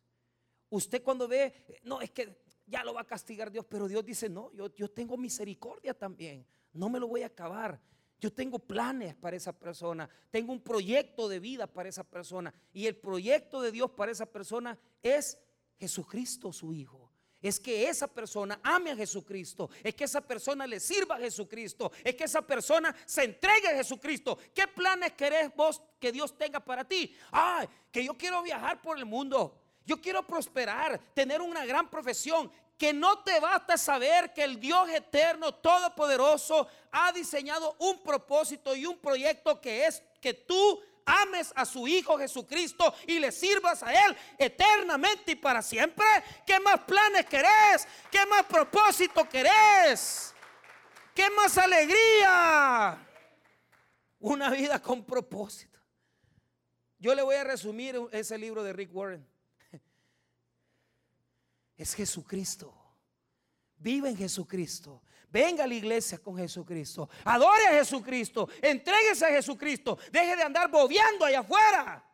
[0.69, 4.29] Usted cuando ve, no, es que ya lo va a castigar Dios, pero Dios dice,
[4.29, 7.81] no, yo, yo tengo misericordia también, no me lo voy a acabar.
[8.19, 12.53] Yo tengo planes para esa persona, tengo un proyecto de vida para esa persona.
[12.73, 15.39] Y el proyecto de Dios para esa persona es
[15.79, 17.06] Jesucristo, su Hijo.
[17.47, 21.93] Es que esa persona ame a Jesucristo, es que esa persona le sirva a Jesucristo,
[22.03, 24.37] es que esa persona se entregue a Jesucristo.
[24.53, 27.17] ¿Qué planes querés vos que Dios tenga para ti?
[27.31, 29.63] Ay, que yo quiero viajar por el mundo.
[29.85, 32.51] Yo quiero prosperar, tener una gran profesión.
[32.77, 38.85] Que no te basta saber que el Dios eterno, todopoderoso, ha diseñado un propósito y
[38.85, 43.93] un proyecto que es que tú ames a su Hijo Jesucristo y le sirvas a
[44.07, 46.05] Él eternamente y para siempre.
[46.47, 47.89] ¿Qué más planes querés?
[48.11, 50.35] ¿Qué más propósito querés?
[51.15, 52.99] ¿Qué más alegría?
[54.19, 55.79] Una vida con propósito.
[56.99, 59.27] Yo le voy a resumir ese libro de Rick Warren
[61.77, 62.75] es Jesucristo.
[63.77, 65.03] Vive en Jesucristo.
[65.29, 67.09] Venga a la iglesia con Jesucristo.
[67.25, 68.49] Adore a Jesucristo.
[68.63, 69.99] Entréguese a Jesucristo.
[70.11, 72.05] Deje de andar bobeando allá afuera.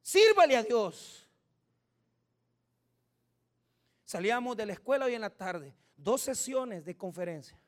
[0.00, 1.28] Sírvale a Dios.
[4.04, 5.74] Salíamos de la escuela hoy en la tarde.
[5.96, 7.58] Dos sesiones de conferencia.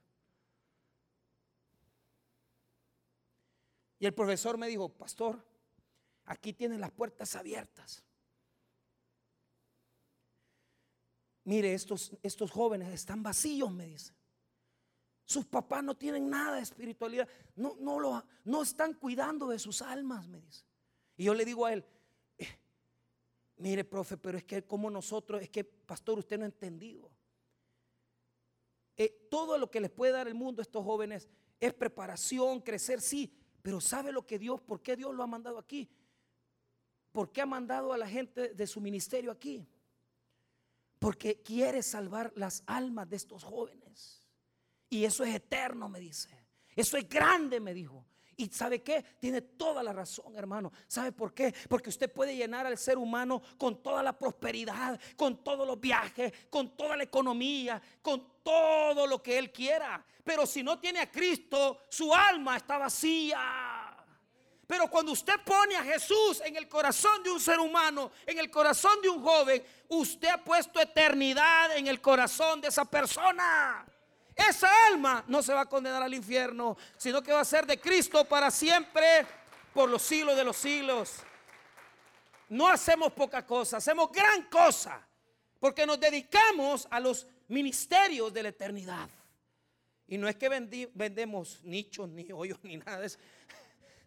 [3.99, 5.43] Y el profesor me dijo, pastor,
[6.26, 8.05] aquí tienen las puertas abiertas.
[11.47, 14.12] Mire, estos, estos jóvenes están vacíos, me dice.
[15.24, 19.80] Sus papás no tienen nada de espiritualidad, no, no, lo, no están cuidando de sus
[19.80, 20.64] almas, me dice.
[21.16, 21.84] Y yo le digo a él,
[22.36, 22.49] eh,
[23.57, 27.11] mire, profe, pero es que como nosotros, es que, pastor, usted no ha entendido.
[28.97, 31.28] Eh, todo lo que les puede dar el mundo a estos jóvenes
[31.61, 33.32] es preparación, crecer, sí,
[33.62, 35.88] pero ¿sabe lo que Dios, por qué Dios lo ha mandado aquí?
[37.12, 39.68] ¿Por qué ha mandado a la gente de su ministerio aquí?
[40.99, 44.26] Porque quiere salvar las almas de estos jóvenes.
[44.88, 46.30] Y eso es eterno, me dice.
[46.74, 48.07] Eso es grande, me dijo.
[48.38, 49.03] Y sabe qué?
[49.18, 50.70] Tiene toda la razón, hermano.
[50.86, 51.55] ¿Sabe por qué?
[51.68, 56.32] Porque usted puede llenar al ser humano con toda la prosperidad, con todos los viajes,
[56.51, 60.05] con toda la economía, con todo lo que él quiera.
[60.22, 63.76] Pero si no tiene a Cristo, su alma está vacía.
[64.67, 68.51] Pero cuando usted pone a Jesús en el corazón de un ser humano, en el
[68.51, 73.87] corazón de un joven, usted ha puesto eternidad en el corazón de esa persona.
[74.35, 77.81] Esa alma no se va a condenar al infierno, sino que va a ser de
[77.81, 79.25] Cristo para siempre,
[79.73, 81.14] por los siglos de los siglos.
[82.49, 85.07] No hacemos poca cosa, hacemos gran cosa,
[85.61, 89.09] porque nos dedicamos a los ministerios de la eternidad.
[90.09, 90.49] Y no es que
[90.93, 93.19] vendemos nichos, ni hoyos, ni nada de eso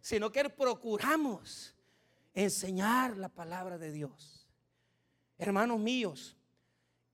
[0.00, 1.74] sino que procuramos
[2.34, 4.46] enseñar la palabra de Dios.
[5.38, 6.36] Hermanos míos,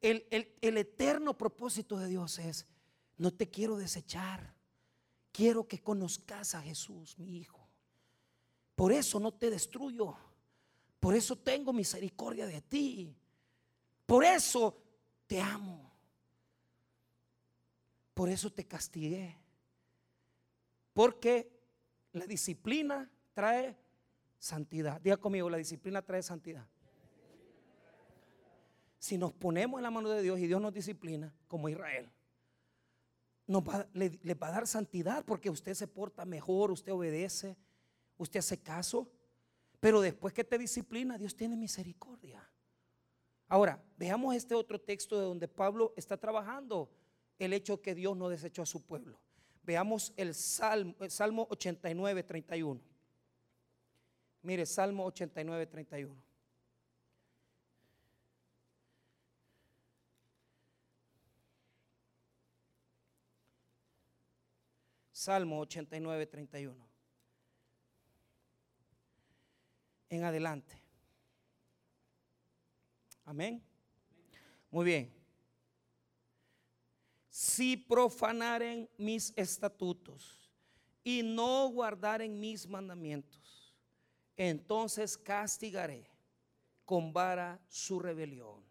[0.00, 0.26] el,
[0.60, 2.66] eterno propósito de Dios es,
[3.16, 4.54] no te quiero desechar,
[5.32, 7.66] quiero que conozcas a Jesús, mi Hijo.
[8.74, 10.16] Por eso no te destruyo,
[11.00, 13.16] por eso tengo misericordia de ti,
[14.04, 14.76] por eso
[15.26, 15.92] te amo,
[18.12, 19.36] por eso te castigué,
[20.92, 21.55] porque
[22.16, 23.76] la disciplina trae
[24.38, 25.00] santidad.
[25.00, 26.66] Diga conmigo, la disciplina trae santidad.
[28.98, 32.10] Si nos ponemos en la mano de Dios y Dios nos disciplina, como Israel,
[33.46, 37.56] nos va, le, va a dar santidad porque usted se porta mejor, usted obedece,
[38.16, 39.08] usted hace caso.
[39.78, 42.48] Pero después que te disciplina, Dios tiene misericordia.
[43.46, 46.90] Ahora, veamos este otro texto de donde Pablo está trabajando
[47.38, 49.20] el hecho que Dios no desechó a su pueblo.
[49.66, 52.80] Veamos el Salmo, el Salmo 89, 31.
[54.42, 56.22] Mire, Salmo 89, 31.
[65.10, 66.88] Salmo 89, 31.
[70.10, 70.80] En adelante.
[73.24, 73.60] Amén.
[74.70, 75.25] Muy bien
[77.36, 80.50] si profanaren mis estatutos
[81.04, 83.74] y no guardaren mis mandamientos,
[84.38, 86.08] entonces castigaré
[86.86, 88.64] con vara su rebelión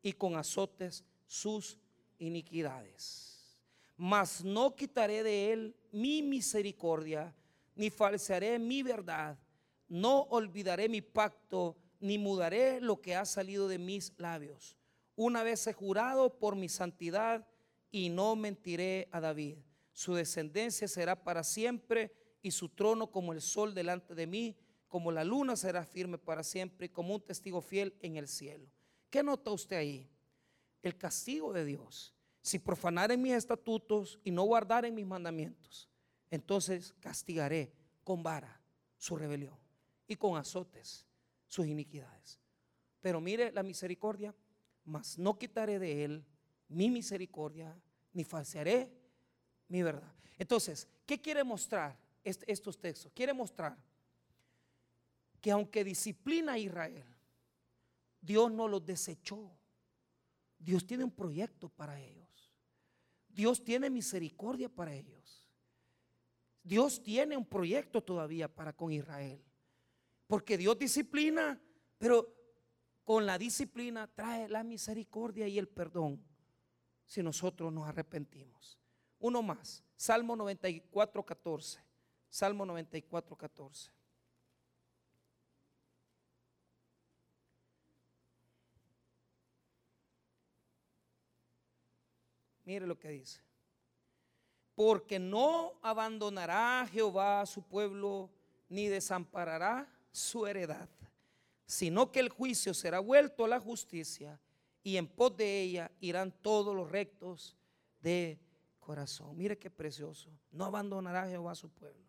[0.00, 1.76] y con azotes sus
[2.20, 3.58] iniquidades.
[3.96, 7.34] Mas no quitaré de él mi misericordia,
[7.74, 9.36] ni falsearé mi verdad,
[9.88, 14.76] no olvidaré mi pacto, ni mudaré lo que ha salido de mis labios.
[15.16, 17.44] Una vez he jurado por mi santidad,
[17.94, 19.56] y no mentiré a David.
[19.92, 24.56] Su descendencia será para siempre y su trono como el sol delante de mí,
[24.88, 28.68] como la luna será firme para siempre, como un testigo fiel en el cielo.
[29.10, 30.10] ¿Qué nota usted ahí?
[30.82, 32.12] El castigo de Dios.
[32.42, 35.88] Si profanaren mis estatutos y no guardaren mis mandamientos,
[36.32, 38.60] entonces castigaré con vara
[38.98, 39.56] su rebelión
[40.08, 41.06] y con azotes
[41.46, 42.40] sus iniquidades.
[43.00, 44.34] Pero mire la misericordia,
[44.84, 46.26] mas no quitaré de él
[46.68, 47.76] mi misericordia,
[48.12, 48.90] ni falsearé
[49.68, 50.12] mi verdad.
[50.38, 53.12] Entonces, ¿qué quiere mostrar estos textos?
[53.14, 53.76] Quiere mostrar
[55.40, 57.04] que aunque disciplina a Israel,
[58.20, 59.50] Dios no los desechó.
[60.58, 62.54] Dios tiene un proyecto para ellos.
[63.28, 65.48] Dios tiene misericordia para ellos.
[66.62, 69.44] Dios tiene un proyecto todavía para con Israel.
[70.26, 71.60] Porque Dios disciplina,
[71.98, 72.34] pero
[73.04, 76.24] con la disciplina trae la misericordia y el perdón
[77.06, 78.78] si nosotros nos arrepentimos.
[79.18, 81.80] Uno más, Salmo 94, 14.
[82.28, 83.90] Salmo 94, 14.
[92.64, 93.40] Mire lo que dice.
[94.74, 98.30] Porque no abandonará Jehová a su pueblo,
[98.68, 100.88] ni desamparará su heredad,
[101.66, 104.40] sino que el juicio será vuelto a la justicia
[104.84, 107.56] y en pos de ella irán todos los rectos
[108.00, 108.38] de
[108.78, 109.36] corazón.
[109.36, 110.30] Mire qué precioso.
[110.52, 112.04] No abandonará Jehová a su pueblo,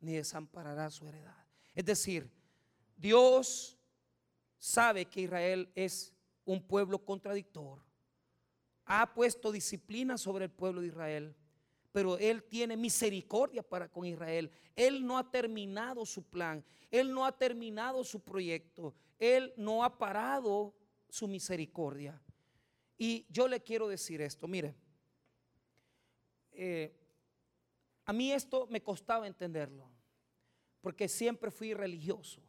[0.00, 1.44] ni desamparará su heredad.
[1.74, 2.30] Es decir,
[2.96, 3.76] Dios
[4.58, 7.82] sabe que Israel es un pueblo contradictor.
[8.84, 11.36] Ha puesto disciplina sobre el pueblo de Israel,
[11.90, 14.52] pero Él tiene misericordia para con Israel.
[14.76, 19.98] Él no ha terminado su plan, Él no ha terminado su proyecto, Él no ha
[19.98, 20.77] parado
[21.08, 22.20] su misericordia.
[22.96, 24.74] Y yo le quiero decir esto, mire,
[26.52, 26.94] eh,
[28.04, 29.88] a mí esto me costaba entenderlo,
[30.80, 32.42] porque siempre fui religioso.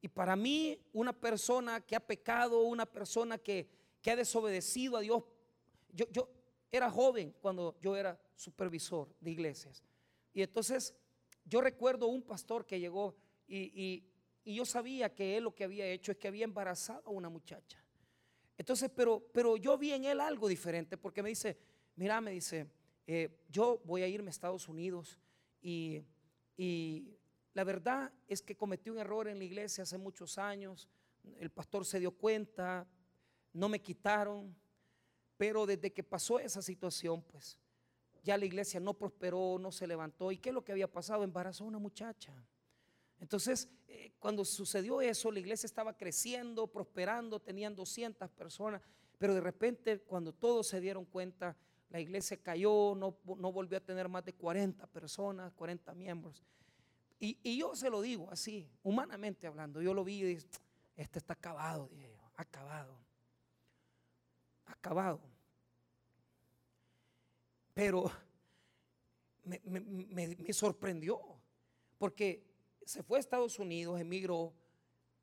[0.00, 3.68] Y para mí, una persona que ha pecado, una persona que,
[4.02, 5.22] que ha desobedecido a Dios.
[5.92, 6.28] Yo, yo
[6.70, 9.82] era joven cuando yo era supervisor de iglesias.
[10.32, 10.94] Y entonces
[11.44, 13.16] yo recuerdo un pastor que llegó
[13.48, 14.04] y,
[14.54, 17.82] yo sabía que él lo que había hecho es que había embarazado a una muchacha.
[18.56, 21.58] Entonces, pero, pero yo vi en él algo diferente porque me dice,
[21.96, 22.66] mira, me dice,
[23.06, 25.18] eh, yo voy a irme a Estados Unidos
[25.60, 26.02] y,
[26.56, 27.18] y
[27.52, 30.88] la verdad es que cometí un error en la iglesia hace muchos años.
[31.38, 32.86] El pastor se dio cuenta,
[33.52, 34.54] no me quitaron,
[35.36, 37.58] pero desde que pasó esa situación, pues
[38.22, 40.32] ya la iglesia no prosperó, no se levantó.
[40.32, 41.24] ¿Y qué es lo que había pasado?
[41.24, 42.34] Embarazó a una muchacha.
[43.20, 48.82] Entonces, eh, cuando sucedió eso, la iglesia estaba creciendo, prosperando, tenían 200 personas,
[49.18, 51.56] pero de repente cuando todos se dieron cuenta,
[51.88, 56.44] la iglesia cayó, no, no volvió a tener más de 40 personas, 40 miembros.
[57.18, 60.46] Y, yo se lo digo así, humanamente hablando, yo lo vi y dije,
[60.96, 62.98] este está acabado, dije acabado,
[64.66, 65.22] acabado.
[67.72, 68.10] Pero
[69.44, 71.20] me, me sorprendió,
[71.96, 72.45] porque
[72.86, 74.54] se fue a Estados Unidos, emigró,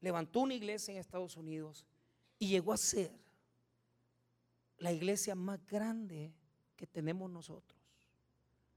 [0.01, 1.85] levantó una iglesia en Estados Unidos
[2.37, 3.09] y llegó a ser
[4.77, 6.33] la iglesia más grande
[6.75, 7.79] que tenemos nosotros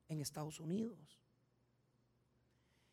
[0.09, 1.21] en Estados Unidos.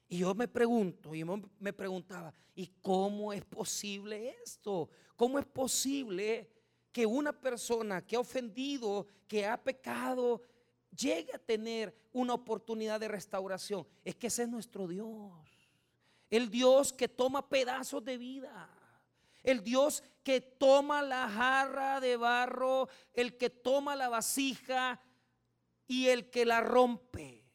[0.09, 4.89] Y yo me pregunto, y me preguntaba, ¿y cómo es posible esto?
[5.15, 6.49] ¿Cómo es posible
[6.91, 10.41] que una persona que ha ofendido, que ha pecado,
[10.89, 13.85] llegue a tener una oportunidad de restauración?
[14.03, 15.52] Es que ese es nuestro Dios.
[16.33, 18.67] El Dios que toma pedazos de vida.
[19.43, 24.99] El Dios que toma la jarra de barro, el que toma la vasija
[25.85, 27.45] y el que la rompe.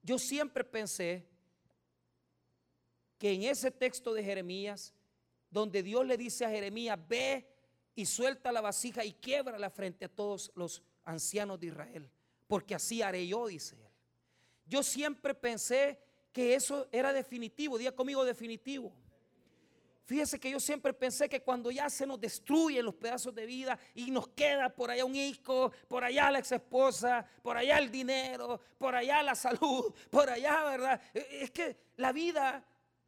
[0.00, 1.26] Yo siempre pensé
[3.18, 4.94] que en ese texto de Jeremías,
[5.50, 7.52] donde Dios le dice a Jeremías, ve
[7.96, 12.08] y suelta la vasija y quiebra frente a todos los ancianos de Israel,
[12.46, 13.83] porque así haré yo, dice.
[14.66, 15.98] Yo siempre pensé
[16.32, 18.92] que eso era definitivo, día conmigo definitivo.
[20.04, 23.78] Fíjese que yo siempre pensé que cuando ya se nos destruyen los pedazos de vida
[23.94, 27.90] y nos queda por allá un hijo, por allá la ex esposa, por allá el
[27.90, 31.00] dinero, por allá la salud, por allá, ¿verdad?
[31.14, 32.62] Es que la vida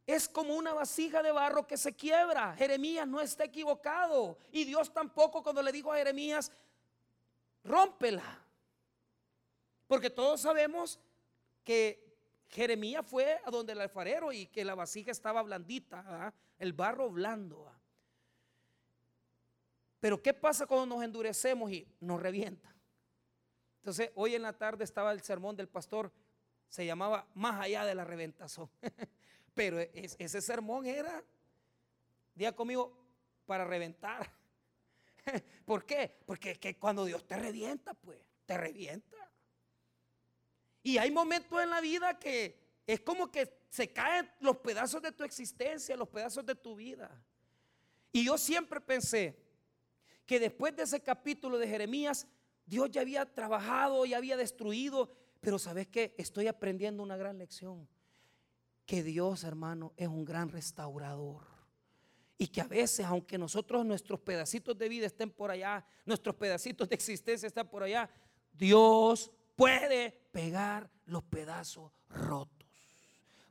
[0.07, 2.55] es como una vasija de barro que se quiebra.
[2.55, 4.39] Jeremías no está equivocado.
[4.51, 6.51] Y Dios tampoco cuando le dijo a Jeremías,
[7.63, 8.43] rómpela.
[9.85, 10.99] Porque todos sabemos
[11.67, 12.01] que
[12.47, 17.69] Jeremías fue a donde el alfarero y que la vasija estaba blandita, el barro blando.
[19.99, 22.73] Pero ¿qué pasa cuando nos endurecemos y nos revienta?
[23.79, 26.09] Entonces, hoy en la tarde estaba el sermón del pastor,
[26.69, 28.69] se llamaba Más allá de la reventazón.
[29.53, 31.21] Pero ese sermón era,
[32.33, 32.97] día conmigo,
[33.45, 34.31] para reventar.
[35.65, 36.17] ¿Por qué?
[36.25, 39.26] Porque es que cuando Dios te revienta, pues, te revienta.
[40.87, 42.57] Y hay momentos en la vida que
[42.87, 47.11] es como que se caen los pedazos de tu existencia, los pedazos de tu vida.
[48.09, 49.37] Y yo siempre pensé
[50.25, 52.25] que después de ese capítulo de Jeremías,
[52.65, 55.11] Dios ya había trabajado, ya había destruido,
[55.41, 57.85] pero sabes que estoy aprendiendo una gran lección.
[58.85, 61.43] Que Dios, hermano, es un gran restaurador.
[62.37, 66.87] Y que a veces, aunque nosotros nuestros pedacitos de vida estén por allá, nuestros pedacitos
[66.87, 68.09] de existencia están por allá,
[68.53, 72.65] Dios puede pegar los pedazos rotos.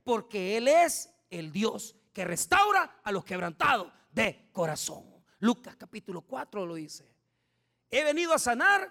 [0.02, 5.04] Porque Él es el Dios que restaura a los quebrantados de corazón.
[5.40, 7.12] Lucas capítulo 4 lo dice.
[7.90, 8.90] He venido a sanar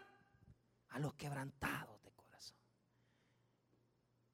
[0.89, 2.57] a los quebrantados de corazón.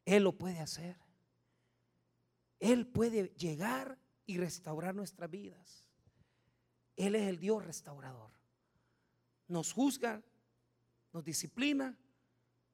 [0.03, 0.97] Él lo puede hacer.
[2.59, 5.85] Él puede llegar y restaurar nuestras vidas.
[6.95, 8.31] Él es el Dios restaurador.
[9.47, 10.21] Nos juzga,
[11.13, 11.97] nos disciplina,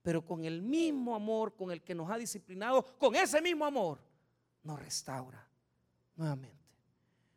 [0.07, 3.99] pero con el mismo amor con el que nos ha disciplinado, con ese mismo amor,
[4.63, 5.45] nos restaura
[6.15, 6.63] nuevamente.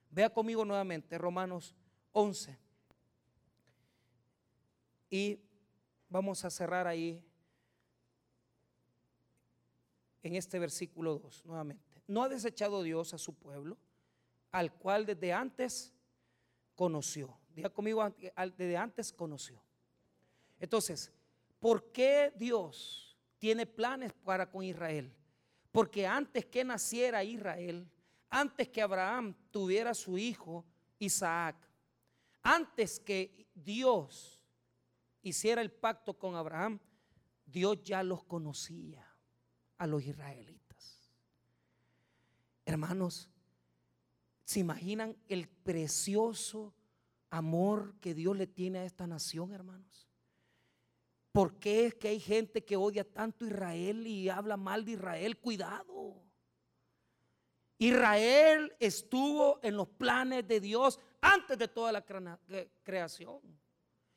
[0.08, 1.74] Vea conmigo nuevamente Romanos
[2.12, 2.56] 11.
[5.10, 5.40] Y
[6.08, 7.20] vamos a cerrar ahí
[10.22, 12.00] en este versículo 2 nuevamente.
[12.06, 13.78] No ha desechado Dios a su pueblo,
[14.52, 15.92] al cual desde antes
[16.76, 17.36] conoció.
[17.52, 18.08] Diga conmigo,
[18.56, 19.60] desde antes conoció.
[20.60, 21.12] Entonces,
[21.60, 25.14] ¿Por qué Dios tiene planes para con Israel?
[25.70, 27.88] Porque antes que naciera Israel,
[28.28, 30.66] antes que Abraham tuviera su hijo
[30.98, 31.56] Isaac,
[32.42, 34.42] antes que Dios
[35.22, 36.80] hiciera el pacto con Abraham,
[37.46, 39.06] Dios ya los conocía
[39.78, 41.12] a los israelitas.
[42.64, 43.30] Hermanos,
[44.50, 46.74] ¿Se imaginan el precioso
[47.30, 50.09] amor que Dios le tiene a esta nación, hermanos?
[51.32, 54.92] ¿Por qué es que hay gente que odia tanto a Israel y habla mal de
[54.92, 55.38] Israel?
[55.38, 56.22] Cuidado.
[57.78, 62.04] Israel estuvo en los planes de Dios antes de toda la
[62.82, 63.40] creación.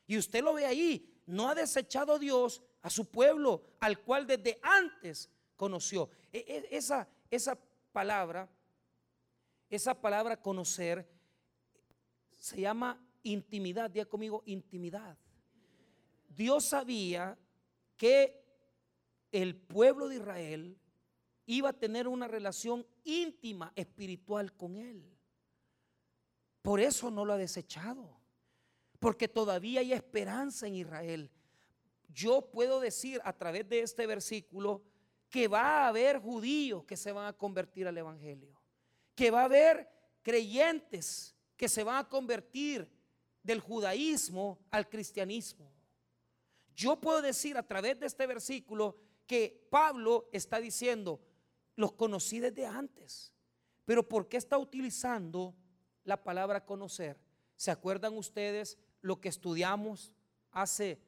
[0.06, 4.60] Y usted lo ve ahí, no ha desechado Dios a su pueblo, al cual desde
[4.62, 6.10] antes conoció.
[6.32, 7.58] E, e, esa, esa
[7.92, 8.50] palabra,
[9.70, 11.08] esa palabra conocer,
[12.38, 13.90] se llama intimidad.
[13.90, 15.18] Diga conmigo, intimidad.
[16.36, 17.38] Dios sabía
[17.98, 18.44] que
[19.32, 20.78] el pueblo de Israel
[21.46, 25.04] iba a tener una relación íntima, espiritual con Él.
[26.62, 28.18] Por eso no lo ha desechado.
[29.00, 31.30] Porque todavía hay esperanza en Israel.
[32.08, 34.82] Yo puedo decir a través de este versículo
[35.30, 38.62] que va a haber judíos que se van a convertir al Evangelio.
[39.16, 39.90] Que va a haber
[40.22, 42.90] creyentes que se van a convertir
[43.42, 45.72] del judaísmo al cristianismo.
[46.76, 48.98] Yo puedo decir a través de este versículo
[49.28, 51.22] que Pablo está diciendo,
[51.76, 53.34] los conocí desde antes,
[53.86, 55.56] pero ¿por qué está utilizando
[56.04, 57.20] la palabra conocer?
[57.56, 60.12] ¿Se acuerdan ustedes lo que estudiamos
[60.52, 61.02] hace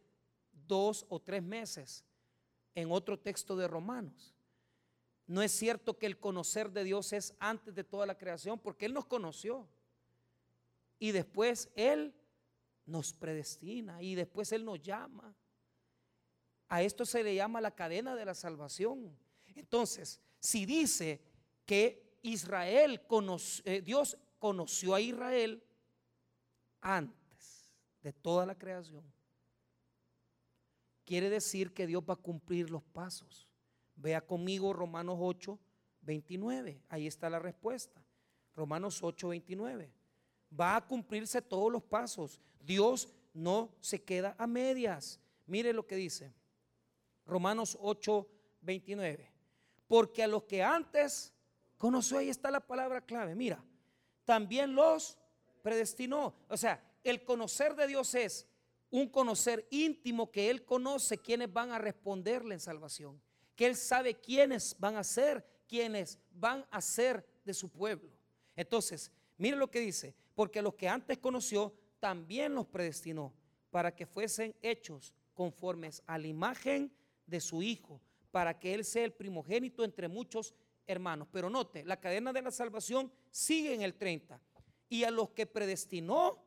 [0.52, 2.06] dos o tres meses
[2.74, 4.36] en otro texto de Romanos?
[5.28, 8.86] No es cierto que el conocer de Dios es antes de toda la creación, porque
[8.86, 9.68] Él nos conoció.
[11.00, 12.14] Y después Él
[12.86, 15.36] nos predestina y después Él nos llama.
[16.68, 19.16] A esto se le llama la cadena de la salvación.
[19.56, 21.22] Entonces, si dice
[21.66, 23.02] que Israel
[23.64, 25.64] eh, Dios conoció a Israel
[26.82, 29.04] antes de toda la creación,
[31.06, 33.48] quiere decir que Dios va a cumplir los pasos.
[33.96, 35.58] Vea conmigo Romanos 8,
[36.02, 36.82] 29.
[36.90, 38.04] Ahí está la respuesta.
[38.56, 39.92] Romanos 8, 29
[40.58, 42.42] va a cumplirse todos los pasos.
[42.60, 45.20] Dios no se queda a medias.
[45.46, 46.34] Mire lo que dice
[47.26, 48.28] Romanos 8,
[48.62, 49.32] 29.
[49.88, 51.34] Porque a los que antes
[51.78, 53.64] conoció, ahí está la palabra clave, mira,
[54.24, 55.18] también los
[55.62, 56.36] predestinó.
[56.50, 58.48] O sea, el conocer de Dios es
[58.90, 63.22] un conocer íntimo que Él conoce quienes van a responderle en salvación,
[63.56, 68.10] que Él sabe quiénes van a ser, quienes van a ser de su pueblo.
[68.56, 73.34] Entonces, mire lo que dice, porque los que antes conoció también los predestinó
[73.70, 76.92] para que fuesen hechos conformes a la imagen
[77.26, 78.02] de su Hijo,
[78.32, 80.54] para que Él sea el primogénito entre muchos
[80.88, 81.28] hermanos.
[81.32, 84.40] Pero note, la cadena de la salvación sigue en el 30.
[84.90, 86.44] Y a los que predestinó,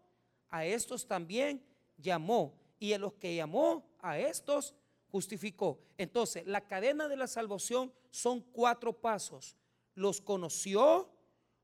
[0.48, 1.62] a estos también
[1.96, 2.54] llamó.
[2.78, 4.74] Y a los que llamó, a estos
[5.10, 5.80] justificó.
[5.96, 9.56] Entonces, la cadena de la salvación son cuatro pasos.
[9.94, 11.10] Los conoció,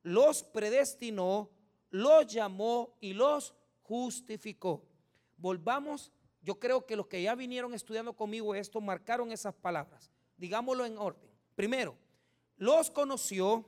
[0.02, 1.50] los predestinó,
[1.90, 4.84] los llamó y los justificó.
[5.36, 6.10] Volvamos,
[6.44, 10.10] yo creo que los que ya vinieron estudiando conmigo esto marcaron esas palabras.
[10.36, 11.30] Digámoslo en orden.
[11.54, 11.96] Primero,
[12.58, 13.64] los conoció,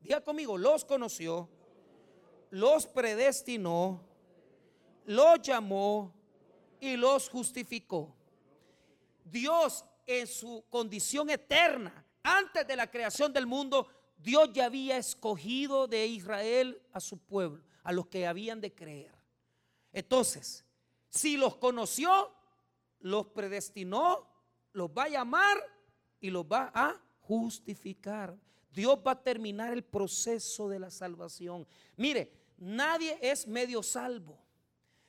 [0.00, 1.48] diga conmigo, los conoció,
[2.50, 4.02] los predestinó,
[5.04, 6.12] los llamó
[6.80, 8.12] y los justificó.
[9.24, 15.86] Dios en su condición eterna, antes de la creación del mundo, Dios ya había escogido
[15.86, 19.14] de Israel a su pueblo, a los que habían de creer.
[19.92, 20.64] Entonces,
[21.18, 22.32] si los conoció,
[23.00, 24.26] los predestinó,
[24.72, 25.58] los va a llamar
[26.20, 28.36] y los va a justificar.
[28.72, 31.66] Dios va a terminar el proceso de la salvación.
[31.96, 34.38] Mire, nadie es medio salvo.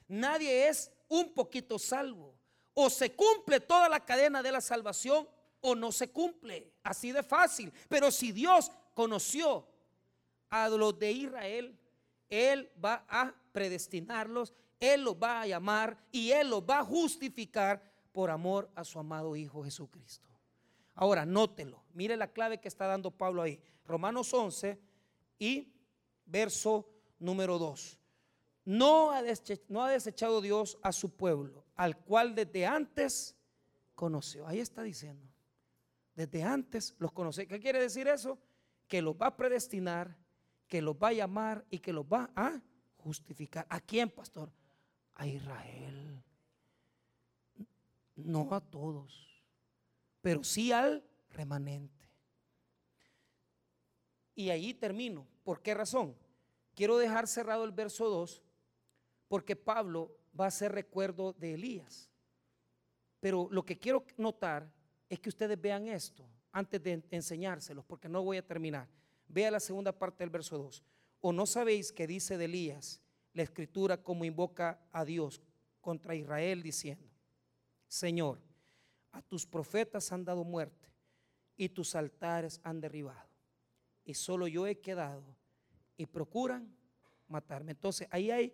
[0.08, 2.34] Nadie es un poquito salvo.
[2.74, 5.28] O se cumple toda la cadena de la salvación
[5.62, 6.74] o no se cumple.
[6.82, 7.72] Así de fácil.
[7.88, 9.68] Pero si Dios conoció
[10.50, 11.78] a los de Israel,
[12.28, 17.82] Él va a predestinarlos, Él los va a llamar y Él los va a justificar
[18.12, 20.30] por amor a su amado Hijo Jesucristo.
[20.96, 23.60] Ahora, nótelo, mire la clave que está dando Pablo ahí.
[23.86, 24.80] Romanos 11
[25.38, 25.74] y
[26.26, 27.98] verso número 2.
[28.66, 29.22] No ha,
[29.68, 33.36] no ha desechado Dios a su pueblo, al cual desde antes
[33.96, 34.48] conoció.
[34.48, 35.28] Ahí está diciendo.
[36.14, 37.48] Desde antes los conoce.
[37.48, 38.38] ¿Qué quiere decir eso?
[38.90, 40.18] que los va a predestinar,
[40.68, 42.60] que los va a llamar y que los va a
[42.98, 43.66] justificar.
[43.70, 44.52] ¿A quién, pastor?
[45.20, 46.24] A Israel.
[48.16, 49.44] No a todos,
[50.22, 52.06] pero sí al remanente.
[54.36, 55.28] Y ahí termino.
[55.44, 56.16] ¿Por qué razón?
[56.74, 58.42] Quiero dejar cerrado el verso 2
[59.28, 62.10] porque Pablo va a hacer recuerdo de Elías.
[63.20, 64.72] Pero lo que quiero notar
[65.10, 68.88] es que ustedes vean esto antes de enseñárselos, porque no voy a terminar.
[69.28, 70.84] Vea la segunda parte del verso 2.
[71.22, 73.02] ¿O no sabéis que dice de Elías
[73.34, 75.42] la escritura como invoca a Dios
[75.82, 77.10] contra Israel diciendo,
[77.88, 78.40] Señor,
[79.12, 80.90] a tus profetas han dado muerte
[81.56, 83.30] y tus altares han derribado.
[84.06, 85.24] Y solo yo he quedado
[85.98, 86.74] y procuran
[87.28, 87.72] matarme.
[87.72, 88.54] Entonces, ahí hay,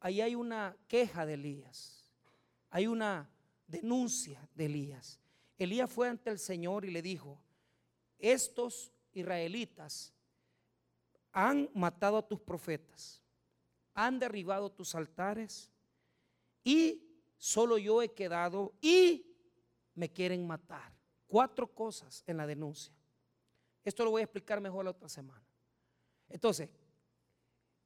[0.00, 2.10] ahí hay una queja de Elías.
[2.70, 3.30] Hay una
[3.66, 5.20] denuncia de Elías.
[5.56, 7.40] Elías fue ante el Señor y le dijo,
[8.18, 10.12] estos israelitas
[11.32, 13.22] han matado a tus profetas,
[13.94, 15.70] han derribado tus altares
[16.62, 17.02] y
[17.36, 19.26] solo yo he quedado y
[19.94, 20.92] me quieren matar.
[21.26, 22.92] Cuatro cosas en la denuncia.
[23.84, 25.44] Esto lo voy a explicar mejor la otra semana.
[26.28, 26.68] Entonces,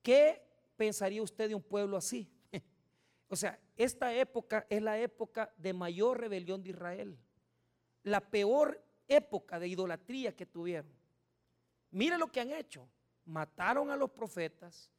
[0.02, 0.42] ¿qué
[0.76, 2.30] pensaría usted de un pueblo así?
[3.28, 7.18] o sea, esta época es la época de mayor rebelión de Israel.
[8.04, 10.92] La peor época de idolatría que tuvieron.
[11.90, 12.88] Mire lo que han hecho.
[13.24, 14.90] Mataron a los profetas,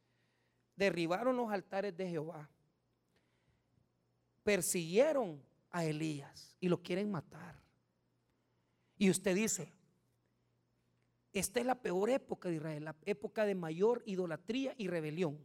[0.76, 2.48] derribaron los altares de Jehová,
[4.42, 7.60] persiguieron a Elías y lo quieren matar.
[8.96, 9.72] Y usted dice,
[11.32, 15.38] esta es la peor época de Israel, la época de mayor idolatría y rebelión.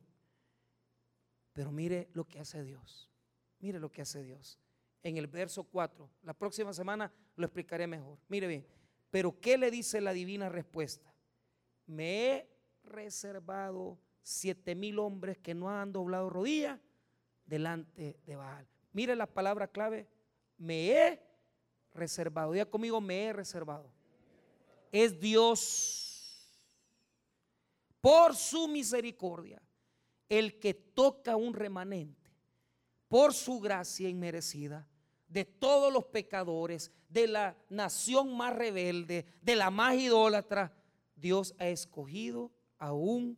[1.53, 3.09] Pero mire lo que hace Dios.
[3.59, 4.59] Mire lo que hace Dios.
[5.03, 8.17] En el verso 4, la próxima semana lo explicaré mejor.
[8.27, 8.67] Mire bien,
[9.11, 11.13] pero ¿qué le dice la divina respuesta?
[11.85, 12.49] Me he
[12.83, 16.81] reservado siete mil hombres que no han doblado rodilla
[17.45, 18.67] delante de Baal.
[18.91, 20.07] Mire la palabra clave,
[20.57, 21.21] me he
[21.93, 22.51] reservado.
[22.51, 23.91] Diga conmigo, me he reservado.
[24.91, 26.57] Es Dios,
[28.01, 29.61] por su misericordia,
[30.27, 32.31] el que toca un remanente,
[33.07, 34.87] por su gracia inmerecida,
[35.27, 40.73] de todos los pecadores, de la nación más rebelde, de la más idólatra.
[41.15, 43.37] Dios ha escogido a un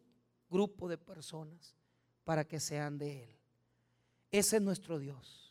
[0.50, 1.76] grupo de personas
[2.24, 3.38] para que sean de Él.
[4.32, 5.48] Ese es nuestro Dios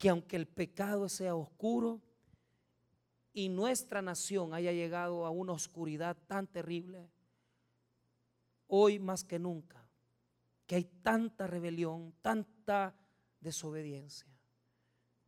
[0.00, 2.00] que aunque el pecado sea oscuro
[3.34, 7.10] y nuestra nación haya llegado a una oscuridad tan terrible,
[8.66, 9.86] hoy más que nunca,
[10.66, 12.96] que hay tanta rebelión, tanta
[13.40, 14.34] desobediencia,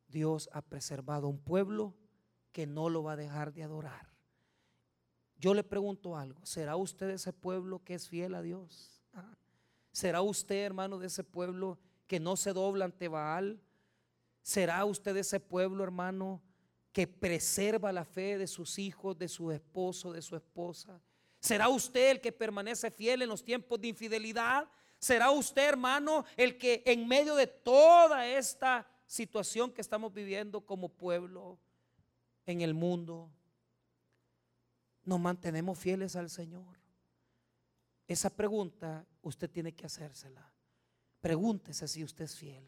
[0.09, 1.95] Dios ha preservado un pueblo
[2.51, 4.12] que no lo va a dejar de adorar.
[5.43, 9.03] Yo le pregunto algo, ¿será usted ese pueblo que es fiel a Dios?
[9.13, 9.35] ¿Ah?
[9.91, 13.61] ¿Será usted, hermano, de ese pueblo que no se dobla ante Baal?
[14.41, 16.41] ¿Será usted ese pueblo, hermano,
[16.93, 21.01] que preserva la fe de sus hijos, de su esposo, de su esposa?
[21.41, 24.69] ¿Será usted el que permanece fiel en los tiempos de infidelidad?
[25.01, 30.89] ¿Será usted, hermano, el que en medio de toda esta situación que estamos viviendo como
[30.89, 31.59] pueblo
[32.47, 33.29] en el mundo,
[35.05, 36.77] nos mantenemos fieles al Señor?
[38.07, 40.53] Esa pregunta usted tiene que hacérsela.
[41.21, 42.67] Pregúntese si usted es fiel.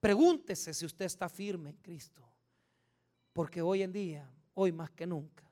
[0.00, 2.22] Pregúntese si usted está firme en Cristo.
[3.32, 5.50] Porque hoy en día, hoy más que nunca,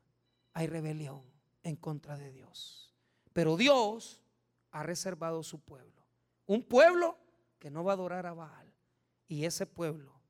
[0.52, 1.22] hay rebelión
[1.62, 2.94] en contra de Dios.
[3.32, 4.20] Pero Dios
[4.70, 6.04] ha reservado su pueblo.
[6.46, 7.18] Un pueblo
[7.58, 8.72] que no va a adorar a Baal.
[9.28, 10.20] Y ese pueblo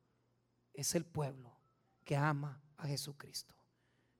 [0.74, 1.56] es el pueblo
[2.04, 3.54] que ama a Jesucristo.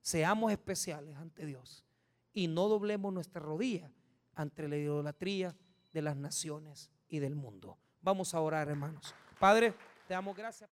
[0.01, 1.85] Seamos especiales ante Dios
[2.33, 3.91] y no doblemos nuestra rodilla
[4.35, 5.57] ante la idolatría
[5.93, 7.79] de las naciones y del mundo.
[8.01, 9.15] Vamos a orar, hermanos.
[9.39, 9.75] Padre,
[10.07, 10.69] te damos gracias.